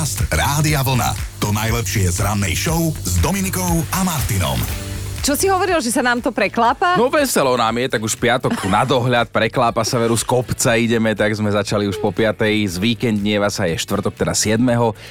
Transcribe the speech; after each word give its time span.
Podcast 0.00 0.32
Rádia 0.32 0.80
Vlna. 0.80 1.12
To 1.44 1.52
najlepšie 1.52 2.08
z 2.08 2.24
rannej 2.24 2.56
show 2.56 2.88
s 3.04 3.20
Dominikou 3.20 3.84
a 3.92 4.00
Martinom. 4.00 4.56
Čo 5.20 5.36
si 5.36 5.44
hovoril, 5.44 5.76
že 5.84 5.92
sa 5.92 6.00
nám 6.00 6.24
to 6.24 6.32
preklápa? 6.32 6.96
No 6.96 7.12
veselo 7.12 7.52
nám 7.52 7.76
je, 7.76 7.92
tak 7.92 8.00
už 8.00 8.16
piatok 8.16 8.64
na 8.72 8.88
dohľad, 8.88 9.28
preklápa 9.28 9.84
sa 9.84 10.00
veru 10.00 10.16
z 10.16 10.24
kopca 10.24 10.72
ideme, 10.72 11.12
tak 11.12 11.36
sme 11.36 11.52
začali 11.52 11.84
už 11.84 12.00
po 12.00 12.16
piatej, 12.16 12.64
z 12.64 12.80
víkendnieva 12.80 13.52
sa 13.52 13.68
je 13.68 13.76
štvrtok, 13.76 14.16
teda 14.16 14.32
7. 14.32 14.64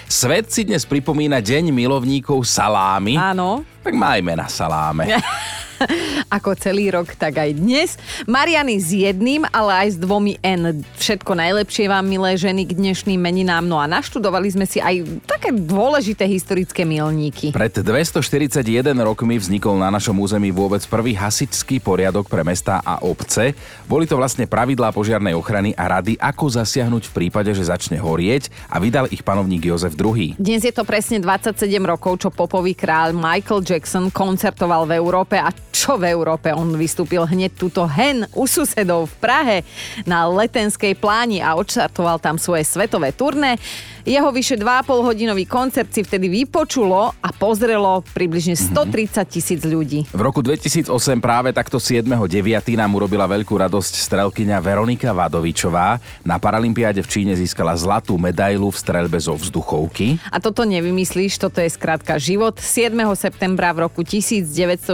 Svet 0.09 0.49
si 0.49 0.65
dnes 0.65 0.81
pripomína 0.89 1.37
Deň 1.37 1.69
milovníkov 1.69 2.41
salámy. 2.49 3.13
Áno. 3.13 3.61
Tak 3.85 3.93
majme 3.93 4.33
na 4.33 4.49
saláme. 4.49 5.05
Ako 6.37 6.55
celý 6.55 6.91
rok, 6.93 7.15
tak 7.15 7.39
aj 7.39 7.55
dnes. 7.55 7.95
Mariany 8.27 8.79
s 8.79 8.91
jedným, 8.91 9.45
ale 9.49 9.87
aj 9.87 9.89
s 9.95 9.97
dvomi 9.97 10.37
N. 10.43 10.83
Všetko 10.99 11.35
najlepšie 11.35 11.89
vám, 11.89 12.05
milé 12.05 12.35
ženy, 12.35 12.67
k 12.67 12.75
dnešným 12.75 13.19
meninám. 13.19 13.65
No 13.65 13.79
a 13.79 13.87
naštudovali 13.87 14.49
sme 14.51 14.65
si 14.67 14.79
aj 14.83 15.25
také 15.25 15.55
dôležité 15.55 16.27
historické 16.27 16.83
milníky. 16.83 17.51
Pred 17.55 17.81
241 17.81 18.93
rokmi 18.99 19.39
vznikol 19.39 19.79
na 19.79 19.89
našom 19.89 20.15
území 20.19 20.51
vôbec 20.51 20.83
prvý 20.85 21.15
hasičský 21.15 21.81
poriadok 21.81 22.27
pre 22.27 22.43
mesta 22.43 22.83
a 22.83 23.01
obce. 23.03 23.55
Boli 23.87 24.05
to 24.05 24.19
vlastne 24.19 24.45
pravidlá 24.45 24.91
požiarnej 24.91 25.33
ochrany 25.33 25.71
a 25.73 25.89
rady, 25.89 26.19
ako 26.19 26.51
zasiahnuť 26.61 27.09
v 27.09 27.15
prípade, 27.15 27.51
že 27.55 27.69
začne 27.69 27.97
horieť 27.97 28.51
a 28.69 28.77
vydal 28.77 29.09
ich 29.09 29.23
panovník 29.23 29.65
Jozef 29.65 29.95
II. 29.95 30.35
Dnes 30.37 30.61
je 30.65 30.73
to 30.73 30.83
presne 30.83 31.21
27 31.23 31.65
rokov, 31.85 32.21
čo 32.21 32.29
popový 32.29 32.75
kráľ 32.75 33.15
Michael 33.15 33.65
Jackson 33.65 34.09
koncertoval 34.13 34.85
v 34.89 34.97
Európe 34.97 35.37
a 35.39 35.49
čo 35.79 35.95
v 35.95 36.11
Európe. 36.11 36.51
On 36.51 36.67
vystúpil 36.75 37.23
hneď 37.23 37.55
túto 37.55 37.87
hen 37.87 38.27
u 38.35 38.43
susedov 38.43 39.07
v 39.07 39.15
Prahe 39.23 39.57
na 40.03 40.27
Letenskej 40.27 40.99
pláni 40.99 41.39
a 41.39 41.55
odštartoval 41.55 42.19
tam 42.19 42.35
svoje 42.35 42.67
svetové 42.67 43.15
turné. 43.15 43.55
Jeho 44.03 44.31
vyše 44.31 44.55
2,5 44.55 45.03
hodinový 45.03 45.43
koncert 45.43 45.91
si 45.91 46.01
vtedy 46.01 46.29
vypočulo 46.29 47.11
a 47.19 47.29
pozrelo 47.31 48.01
približne 48.15 48.55
130 48.55 49.23
tisíc 49.27 49.61
ľudí. 49.63 50.07
V 50.09 50.21
roku 50.21 50.39
2008 50.39 50.87
práve 51.19 51.51
takto 51.51 51.77
7.9. 51.77 52.25
nám 52.73 52.91
urobila 52.95 53.27
veľkú 53.27 53.51
radosť 53.51 53.93
strelkyňa 53.99 54.57
Veronika 54.59 55.11
Vadovičová. 55.11 55.99
Na 56.23 56.39
Paralympiáde 56.39 57.03
v 57.03 57.09
Číne 57.11 57.33
získala 57.35 57.75
zlatú 57.75 58.15
medailu 58.15 58.71
v 58.71 58.77
streľbe 58.77 59.19
zo 59.19 59.35
vzduchovky. 59.35 60.17
A 60.31 60.39
toto 60.39 60.63
nevymyslíš, 60.63 61.35
toto 61.37 61.59
je 61.59 61.67
skrátka 61.67 62.15
život. 62.15 62.55
7. 62.57 62.95
septembra 63.13 63.75
v 63.75 63.87
roku 63.87 64.01
1960 64.01 64.87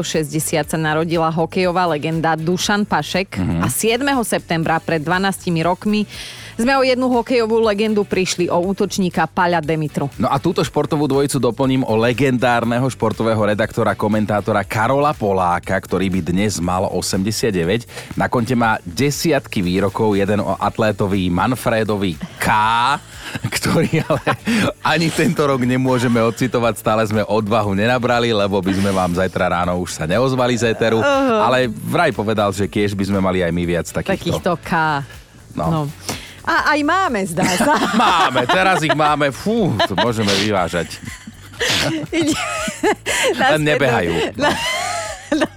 sa 0.65 0.77
narodila 0.77 1.29
hokejová 1.29 1.85
legenda 1.87 2.33
Dušan 2.33 2.83
Pašek 2.83 3.37
Mhm. 3.37 3.59
a 3.61 3.67
7. 3.69 4.23
septembra 4.23 4.81
pred 4.81 5.01
12 5.01 5.61
rokmi 5.61 6.05
sme 6.55 6.73
o 6.79 6.83
jednu 6.83 7.11
hokejovú 7.11 7.59
legendu 7.59 8.07
prišli 8.07 8.47
o 8.47 8.59
útočníka 8.63 9.27
Paľa 9.27 9.59
Demitru. 9.59 10.07
No 10.15 10.31
a 10.31 10.39
túto 10.39 10.63
športovú 10.63 11.07
dvojicu 11.07 11.39
doplním 11.39 11.83
o 11.83 11.95
legendárneho 11.99 12.87
športového 12.87 13.39
redaktora, 13.43 13.95
komentátora 13.95 14.63
Karola 14.63 15.11
Poláka, 15.11 15.75
ktorý 15.75 16.07
by 16.11 16.21
dnes 16.31 16.59
mal 16.63 16.87
89. 16.87 18.15
Na 18.15 18.31
konte 18.31 18.55
má 18.55 18.79
desiatky 18.87 19.59
výrokov, 19.59 20.15
jeden 20.15 20.39
o 20.39 20.55
atlétovi 20.55 21.27
Manfredovi 21.27 22.15
K, 22.39 22.47
ktorý 23.55 24.03
ale 24.07 24.23
ani 24.83 25.11
tento 25.11 25.43
rok 25.43 25.59
nemôžeme 25.59 26.23
odcitovať, 26.23 26.73
stále 26.79 27.03
sme 27.03 27.27
odvahu 27.27 27.75
nenabrali, 27.75 28.31
lebo 28.31 28.63
by 28.63 28.73
sme 28.73 28.91
vám 28.95 29.11
zajtra 29.17 29.51
ráno 29.51 29.75
už 29.79 29.91
sa 29.91 30.07
neozvali 30.07 30.55
z 30.55 30.71
éteru, 30.71 31.03
ale 31.45 31.67
vraj 31.67 32.15
povedal, 32.15 32.49
že 32.55 32.65
kiež 32.71 32.95
by 32.95 33.11
sme 33.11 33.19
mali 33.19 33.43
aj 33.43 33.51
my 33.51 33.63
viac 33.67 33.87
takýchto. 33.91 34.39
Takýchto 34.39 34.53
K. 34.63 34.71
No. 35.55 35.67
no. 35.67 35.81
A 36.45 36.77
aj 36.77 36.79
máme, 36.85 37.25
zdá 37.25 37.45
sa. 37.57 37.73
Máme, 37.97 38.45
teraz 38.45 38.85
ich 38.85 38.93
máme, 38.93 39.33
fú, 39.33 39.73
to 39.89 39.97
môžeme 39.97 40.29
vyvážať. 40.45 41.01
Len 43.33 43.61
nebehajú. 43.65 44.37
Do, 44.37 44.49
do 45.41 45.47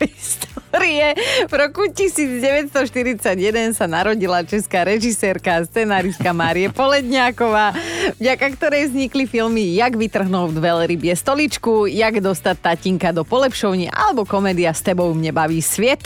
histórie. 0.68 1.16
V 1.48 1.54
roku 1.56 1.88
1941 1.88 3.72
sa 3.72 3.88
narodila 3.88 4.44
česká 4.44 4.84
režisérka 4.84 5.56
a 5.56 5.64
scenáristka 5.64 6.36
Márie 6.36 6.68
Poledňáková, 6.68 7.72
vďaka 8.20 8.46
ktorej 8.52 8.92
vznikli 8.92 9.24
filmy 9.24 9.72
Jak 9.80 9.96
vytrhnúť 9.96 10.52
veľrybie 10.60 11.16
stoličku, 11.16 11.88
Jak 11.88 12.20
dostať 12.20 12.56
tatinka 12.60 13.16
do 13.16 13.24
polepšovní 13.24 13.88
alebo 13.88 14.28
komédia 14.28 14.76
S 14.76 14.84
tebou 14.84 15.16
mne 15.16 15.32
baví 15.32 15.64
sviet. 15.64 16.04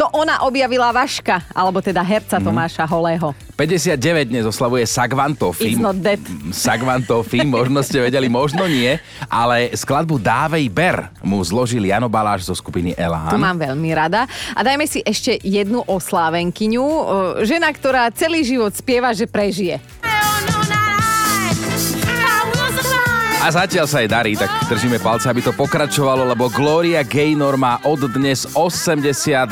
To 0.00 0.08
ona 0.16 0.40
objavila 0.48 0.88
Vaška, 0.88 1.44
alebo 1.52 1.84
teda 1.84 2.00
herca 2.00 2.40
Tomáša 2.40 2.88
Holého. 2.88 3.36
59 3.58 4.30
dnes 4.30 4.46
oslavuje 4.46 4.86
Sagvanto 4.86 5.50
It's 5.50 5.60
film. 5.60 5.82
not 5.82 5.98
dead. 5.98 6.22
Sagvanto 6.54 7.26
film, 7.26 7.58
možno 7.58 7.82
ste 7.82 7.98
vedeli, 7.98 8.30
možno 8.30 8.70
nie, 8.70 8.94
ale 9.26 9.74
skladbu 9.74 10.22
Dávej 10.22 10.70
ber 10.70 11.10
mu 11.26 11.42
zložil 11.42 11.82
Jano 11.82 12.06
Baláš 12.06 12.46
zo 12.46 12.54
skupiny 12.54 12.94
Elán. 12.94 13.34
Tu 13.34 13.40
mám 13.42 13.58
veľmi 13.58 13.90
rada. 13.98 14.30
A 14.54 14.60
dajme 14.62 14.86
si 14.86 15.02
ešte 15.02 15.34
jednu 15.42 15.82
oslávenkyňu. 15.82 16.86
e, 16.86 17.02
Žena, 17.42 17.74
ktorá 17.74 18.06
celý 18.14 18.46
život 18.46 18.70
spieva, 18.70 19.10
že 19.10 19.26
prežije. 19.26 19.82
A 23.38 23.54
zatiaľ 23.54 23.86
sa 23.86 24.02
jej 24.02 24.10
darí, 24.10 24.34
tak 24.34 24.50
držíme 24.66 24.98
palce, 24.98 25.30
aby 25.30 25.40
to 25.40 25.54
pokračovalo, 25.54 26.26
lebo 26.26 26.50
Gloria 26.50 27.06
Gaynor 27.06 27.54
má 27.54 27.78
od 27.86 28.10
dnes 28.10 28.44
80 28.50 28.98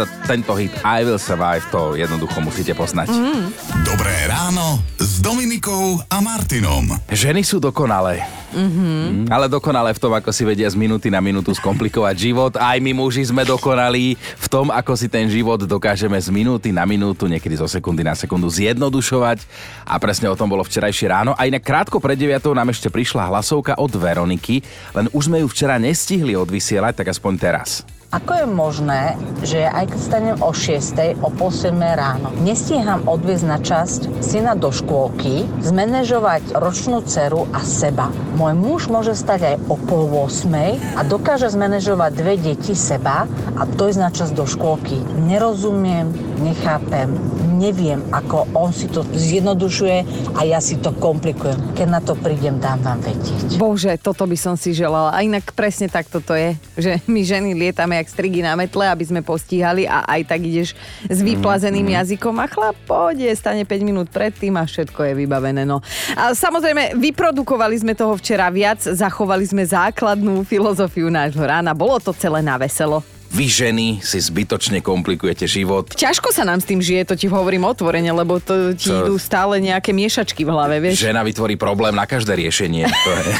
a 0.03 0.05
tento 0.27 0.53
hit 0.59 0.75
I 0.83 1.07
Will 1.07 1.23
Survive, 1.23 1.63
to 1.71 1.95
jednoducho 1.95 2.43
musíte 2.43 2.75
poznať. 2.75 3.15
Mhm. 3.15 3.41
Dobré 3.87 4.16
ráno 4.37 4.77
s 5.01 5.25
Dominikou 5.25 5.97
a 6.13 6.21
Martinom. 6.21 6.85
Ženy 7.09 7.41
sú 7.41 7.57
dokonalé. 7.57 8.21
Mm-hmm. 8.53 9.33
Ale 9.33 9.49
dokonalé 9.49 9.97
v 9.97 10.01
tom, 10.05 10.13
ako 10.13 10.29
si 10.29 10.45
vedia 10.45 10.69
z 10.69 10.77
minúty 10.77 11.09
na 11.09 11.25
minútu 11.25 11.57
skomplikovať 11.57 12.15
život. 12.21 12.53
Aj 12.61 12.77
my 12.77 12.93
muži 12.93 13.25
sme 13.25 13.49
dokonalí 13.49 14.13
v 14.21 14.47
tom, 14.53 14.69
ako 14.69 14.93
si 14.93 15.09
ten 15.09 15.25
život 15.33 15.65
dokážeme 15.65 16.21
z 16.21 16.29
minúty 16.29 16.69
na 16.69 16.85
minútu, 16.85 17.33
niekedy 17.33 17.57
zo 17.57 17.65
sekundy 17.65 18.05
na 18.05 18.13
sekundu 18.13 18.53
zjednodušovať. 18.53 19.41
A 19.89 19.97
presne 19.97 20.29
o 20.29 20.37
tom 20.37 20.53
bolo 20.53 20.69
včerajšie 20.69 21.09
ráno. 21.09 21.33
A 21.33 21.49
inak 21.49 21.65
krátko 21.65 21.97
pred 21.97 22.21
9 22.21 22.37
nám 22.53 22.69
ešte 22.69 22.93
prišla 22.93 23.33
hlasovka 23.33 23.81
od 23.81 23.97
Veroniky, 23.97 24.61
len 24.93 25.09
už 25.17 25.33
sme 25.33 25.41
ju 25.41 25.49
včera 25.49 25.81
nestihli 25.81 26.37
odvysielať, 26.37 26.93
tak 26.93 27.09
aspoň 27.09 27.33
teraz. 27.41 27.89
Ako 28.15 28.39
je 28.39 28.47
možné, 28.47 29.03
že 29.43 29.67
aj 29.67 29.91
keď 29.91 30.01
stanem 30.01 30.37
o 30.39 30.55
6, 30.55 31.27
o 31.27 31.29
pol 31.35 31.51
7 31.51 31.75
ráno, 31.75 32.31
nestíham 32.47 33.03
odviezť 33.03 33.45
na 33.45 33.59
časť 33.59 34.23
syna 34.23 34.55
do 34.55 34.71
škôlky, 34.71 35.43
zmanéžovať 35.67 36.55
ročnú 36.55 37.03
dceru 37.03 37.51
a 37.51 37.67
seba. 37.67 38.15
Môj 38.39 38.55
muž 38.55 38.81
môže 38.87 39.19
stať 39.19 39.41
aj 39.43 39.57
o 39.67 39.75
pol 39.75 40.07
8 40.07 40.95
a 40.95 41.01
dokáže 41.03 41.51
zmanéžovať 41.51 42.11
dve 42.15 42.35
deti 42.39 42.79
seba 42.79 43.27
a 43.59 43.63
dojsť 43.67 43.99
na 43.99 44.11
čas 44.15 44.31
do 44.31 44.47
škôlky. 44.47 45.03
Nerozumiem, 45.27 46.15
nechápem, 46.39 47.11
neviem, 47.59 48.05
ako 48.13 48.47
on 48.53 48.71
si 48.71 48.87
to 48.87 49.03
zjednodušuje 49.03 49.99
a 50.37 50.41
ja 50.45 50.61
si 50.61 50.79
to 50.79 50.93
komplikujem. 50.95 51.75
Keď 51.75 51.89
na 51.89 52.01
to 52.05 52.15
prídem, 52.15 52.61
dám 52.61 52.85
vám 52.85 53.01
vedieť. 53.03 53.57
Bože, 53.57 53.97
toto 53.99 54.29
by 54.29 54.37
som 54.37 54.55
si 54.55 54.77
želala. 54.77 55.11
A 55.11 55.25
inak 55.25 55.57
presne 55.57 55.89
tak 55.89 56.07
toto 56.13 56.37
je, 56.37 56.55
že 56.77 57.01
my 57.09 57.21
ženy 57.25 57.57
lietame 57.57 57.96
jak 57.97 58.09
strigy 58.09 58.45
na 58.45 58.55
metle, 58.55 58.85
aby 58.87 59.05
sme 59.05 59.21
postíhali 59.25 59.89
a 59.89 60.05
aj 60.05 60.21
tak 60.29 60.41
ideš 60.45 60.77
s 61.09 61.19
vyplazeným 61.25 61.97
jazykom 61.97 62.37
a 62.39 62.47
chlap 62.47 62.77
pôjde, 62.85 63.33
stane 63.33 63.65
5 63.65 63.89
minút 63.89 64.09
predtým 64.13 64.55
a 64.61 64.69
všetko 64.69 65.01
je 65.11 65.13
vybavené. 65.17 65.65
No. 65.65 65.81
A 66.15 66.37
samozrejme, 66.37 66.95
vyprodukovali 67.01 67.77
sme 67.81 67.97
toho 67.97 68.15
včera 68.21 68.53
viac, 68.53 68.85
zachovali 68.85 69.49
sme 69.49 69.65
základnú 69.65 70.45
filozofiu 70.45 71.09
nášho 71.09 71.43
rána. 71.43 71.73
Bolo 71.73 71.99
to 71.99 72.13
celé 72.15 72.45
na 72.45 72.61
veselo. 72.61 73.03
Vy 73.37 73.51
ženy 73.51 73.87
si 74.01 74.23
zbytočne 74.23 74.79
komplikujete 74.81 75.45
život. 75.51 75.91
Ťažko 75.93 76.31
sa 76.31 76.47
nám 76.47 76.63
s 76.63 76.67
tým 76.71 76.79
žije, 76.79 77.11
to 77.11 77.19
ti 77.19 77.27
hovorím 77.27 77.67
otvorene, 77.67 78.09
lebo 78.15 78.39
to 78.39 78.73
ti 78.73 78.89
Co? 78.89 79.03
idú 79.03 79.19
stále 79.19 79.59
nejaké 79.59 79.91
miešačky 79.91 80.47
v 80.47 80.51
hlave, 80.55 80.79
vieš. 80.79 81.05
Žena 81.05 81.27
vytvorí 81.27 81.59
problém 81.59 81.93
na 81.93 82.07
každé 82.07 82.39
riešenie. 82.39 82.87
To 82.87 83.11
je. 83.11 83.31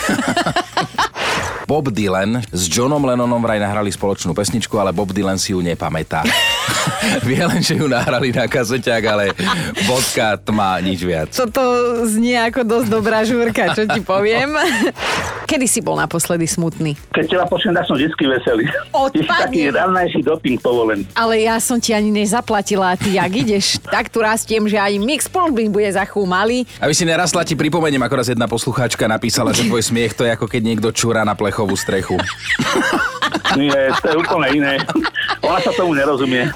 Bob 1.67 1.91
Dylan 1.91 2.47
s 2.55 2.71
Johnom 2.71 3.03
Lennonom 3.03 3.43
vraj 3.43 3.59
nahrali 3.59 3.91
spoločnú 3.91 4.31
pesničku, 4.31 4.79
ale 4.79 4.95
Bob 4.95 5.11
Dylan 5.11 5.35
si 5.35 5.51
ju 5.51 5.59
nepamätá. 5.59 6.23
Vie 7.27 7.43
len, 7.43 7.59
že 7.59 7.75
ju 7.75 7.91
nahrali 7.91 8.31
na 8.31 8.47
kazeťák, 8.47 9.03
ale 9.03 9.35
bodka 9.91 10.39
tma, 10.39 10.79
nič 10.79 11.03
viac. 11.03 11.35
Toto 11.35 11.61
znie 12.07 12.39
ako 12.39 12.63
dosť 12.63 12.89
dobrá 12.89 13.27
žúrka, 13.27 13.75
čo 13.75 13.83
ti 13.91 13.99
poviem. 13.99 14.55
Kedy 15.47 15.67
si 15.71 15.79
bol 15.79 15.95
naposledy 15.95 16.43
smutný? 16.51 16.99
Keď 17.15 17.25
teba 17.31 17.47
počujem, 17.47 17.71
tak 17.71 17.87
som 17.87 17.95
vždy 17.95 18.11
veselý. 18.11 18.67
Odpadni. 18.91 19.23
Je 19.23 19.31
taký 19.31 19.61
ranejší 19.71 20.21
doping 20.27 20.59
povolený. 20.59 21.07
Ale 21.15 21.39
ja 21.47 21.63
som 21.63 21.79
ti 21.79 21.95
ani 21.95 22.11
nezaplatila 22.11 22.93
a 22.93 22.99
ty 22.99 23.15
jak 23.15 23.31
ideš, 23.31 23.79
tak 23.87 24.11
tu 24.11 24.19
rastiem, 24.19 24.67
že 24.67 24.75
aj 24.75 24.99
mix 24.99 25.31
mi 25.55 25.71
bude 25.71 25.87
za 25.87 26.03
chvíľu 26.03 26.27
malý. 26.27 26.59
Aby 26.83 26.93
si 26.99 27.07
nerastla, 27.07 27.47
ti 27.47 27.55
pripomeniem, 27.55 28.03
ako 28.03 28.15
raz 28.19 28.27
jedna 28.27 28.51
poslucháčka 28.51 29.07
napísala, 29.07 29.55
že 29.55 29.71
tvoj 29.71 29.87
smiech 29.87 30.19
to 30.19 30.27
je 30.27 30.35
ako 30.35 30.51
keď 30.51 30.63
niekto 30.67 30.89
čúra 30.91 31.23
na 31.23 31.39
plechovú 31.39 31.79
strechu. 31.79 32.19
Nie, 33.55 33.95
to 34.03 34.07
je 34.11 34.17
úplne 34.19 34.49
iné. 34.51 34.75
Ona 35.47 35.63
sa 35.63 35.71
tomu 35.79 35.95
nerozumie. 35.95 36.51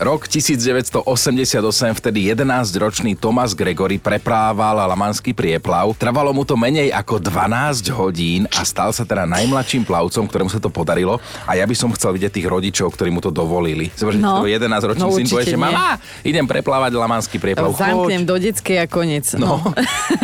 Rok 0.00 0.32
1988, 0.32 1.04
vtedy 2.00 2.32
11-ročný 2.32 3.20
Thomas 3.20 3.52
Gregory 3.52 4.00
preplával 4.00 4.80
Lamanský 4.88 5.36
prieplav. 5.36 5.92
Trvalo 5.92 6.32
mu 6.32 6.40
to 6.48 6.56
menej 6.56 6.88
ako 6.88 7.20
12 7.20 7.92
hodín 7.92 8.48
a 8.48 8.64
stal 8.64 8.96
sa 8.96 9.04
teda 9.04 9.28
najmladším 9.28 9.84
plavcom, 9.84 10.24
ktorému 10.24 10.48
sa 10.48 10.56
to 10.56 10.72
podarilo. 10.72 11.20
A 11.44 11.60
ja 11.60 11.68
by 11.68 11.76
som 11.76 11.92
chcel 11.92 12.16
vidieť 12.16 12.32
tých 12.32 12.48
rodičov, 12.48 12.96
ktorí 12.96 13.12
mu 13.12 13.20
to 13.20 13.28
dovolili. 13.28 13.92
Zober, 13.92 14.16
No. 14.16 14.40
no. 14.40 14.48
11-ročný 14.48 15.04
No, 15.04 15.12
syn 15.12 15.28
povie, 15.28 15.52
že 15.52 15.60
mama, 15.60 16.00
idem 16.24 16.48
preplávať 16.48 16.96
Lamanský 16.96 17.36
prieplav. 17.36 17.76
Zamknem 17.76 18.24
do 18.24 18.40
detskej 18.40 18.80
a 18.80 18.88
konec. 18.88 19.36
No. 19.36 19.60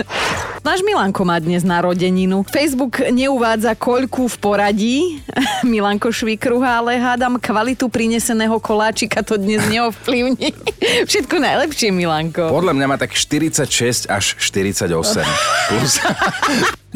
Náš 0.67 0.81
Milanko 0.83 1.23
má 1.23 1.37
dnes 1.37 1.63
narodeninu. 1.63 2.49
Facebook 2.49 2.99
neuvádza 3.13 3.77
koľku 3.77 4.25
v 4.25 4.37
poradí. 4.41 4.97
Milanko 5.69 6.09
Švikruha, 6.09 6.81
ale 6.81 6.97
hádam 6.97 7.37
kvalitu 7.37 7.93
prineseného 7.93 8.57
koláčika 8.57 9.21
to 9.21 9.37
dnes 9.37 9.66
neovplyvní. 9.69 10.49
Všetko 11.11 11.37
najlepšie, 11.39 11.91
Milanko. 11.91 12.49
Podľa 12.51 12.73
mňa 12.75 12.87
má 12.87 12.97
tak 12.97 13.15
46 13.15 14.07
až 14.11 14.25
48 14.39 14.91
plus. 15.71 15.95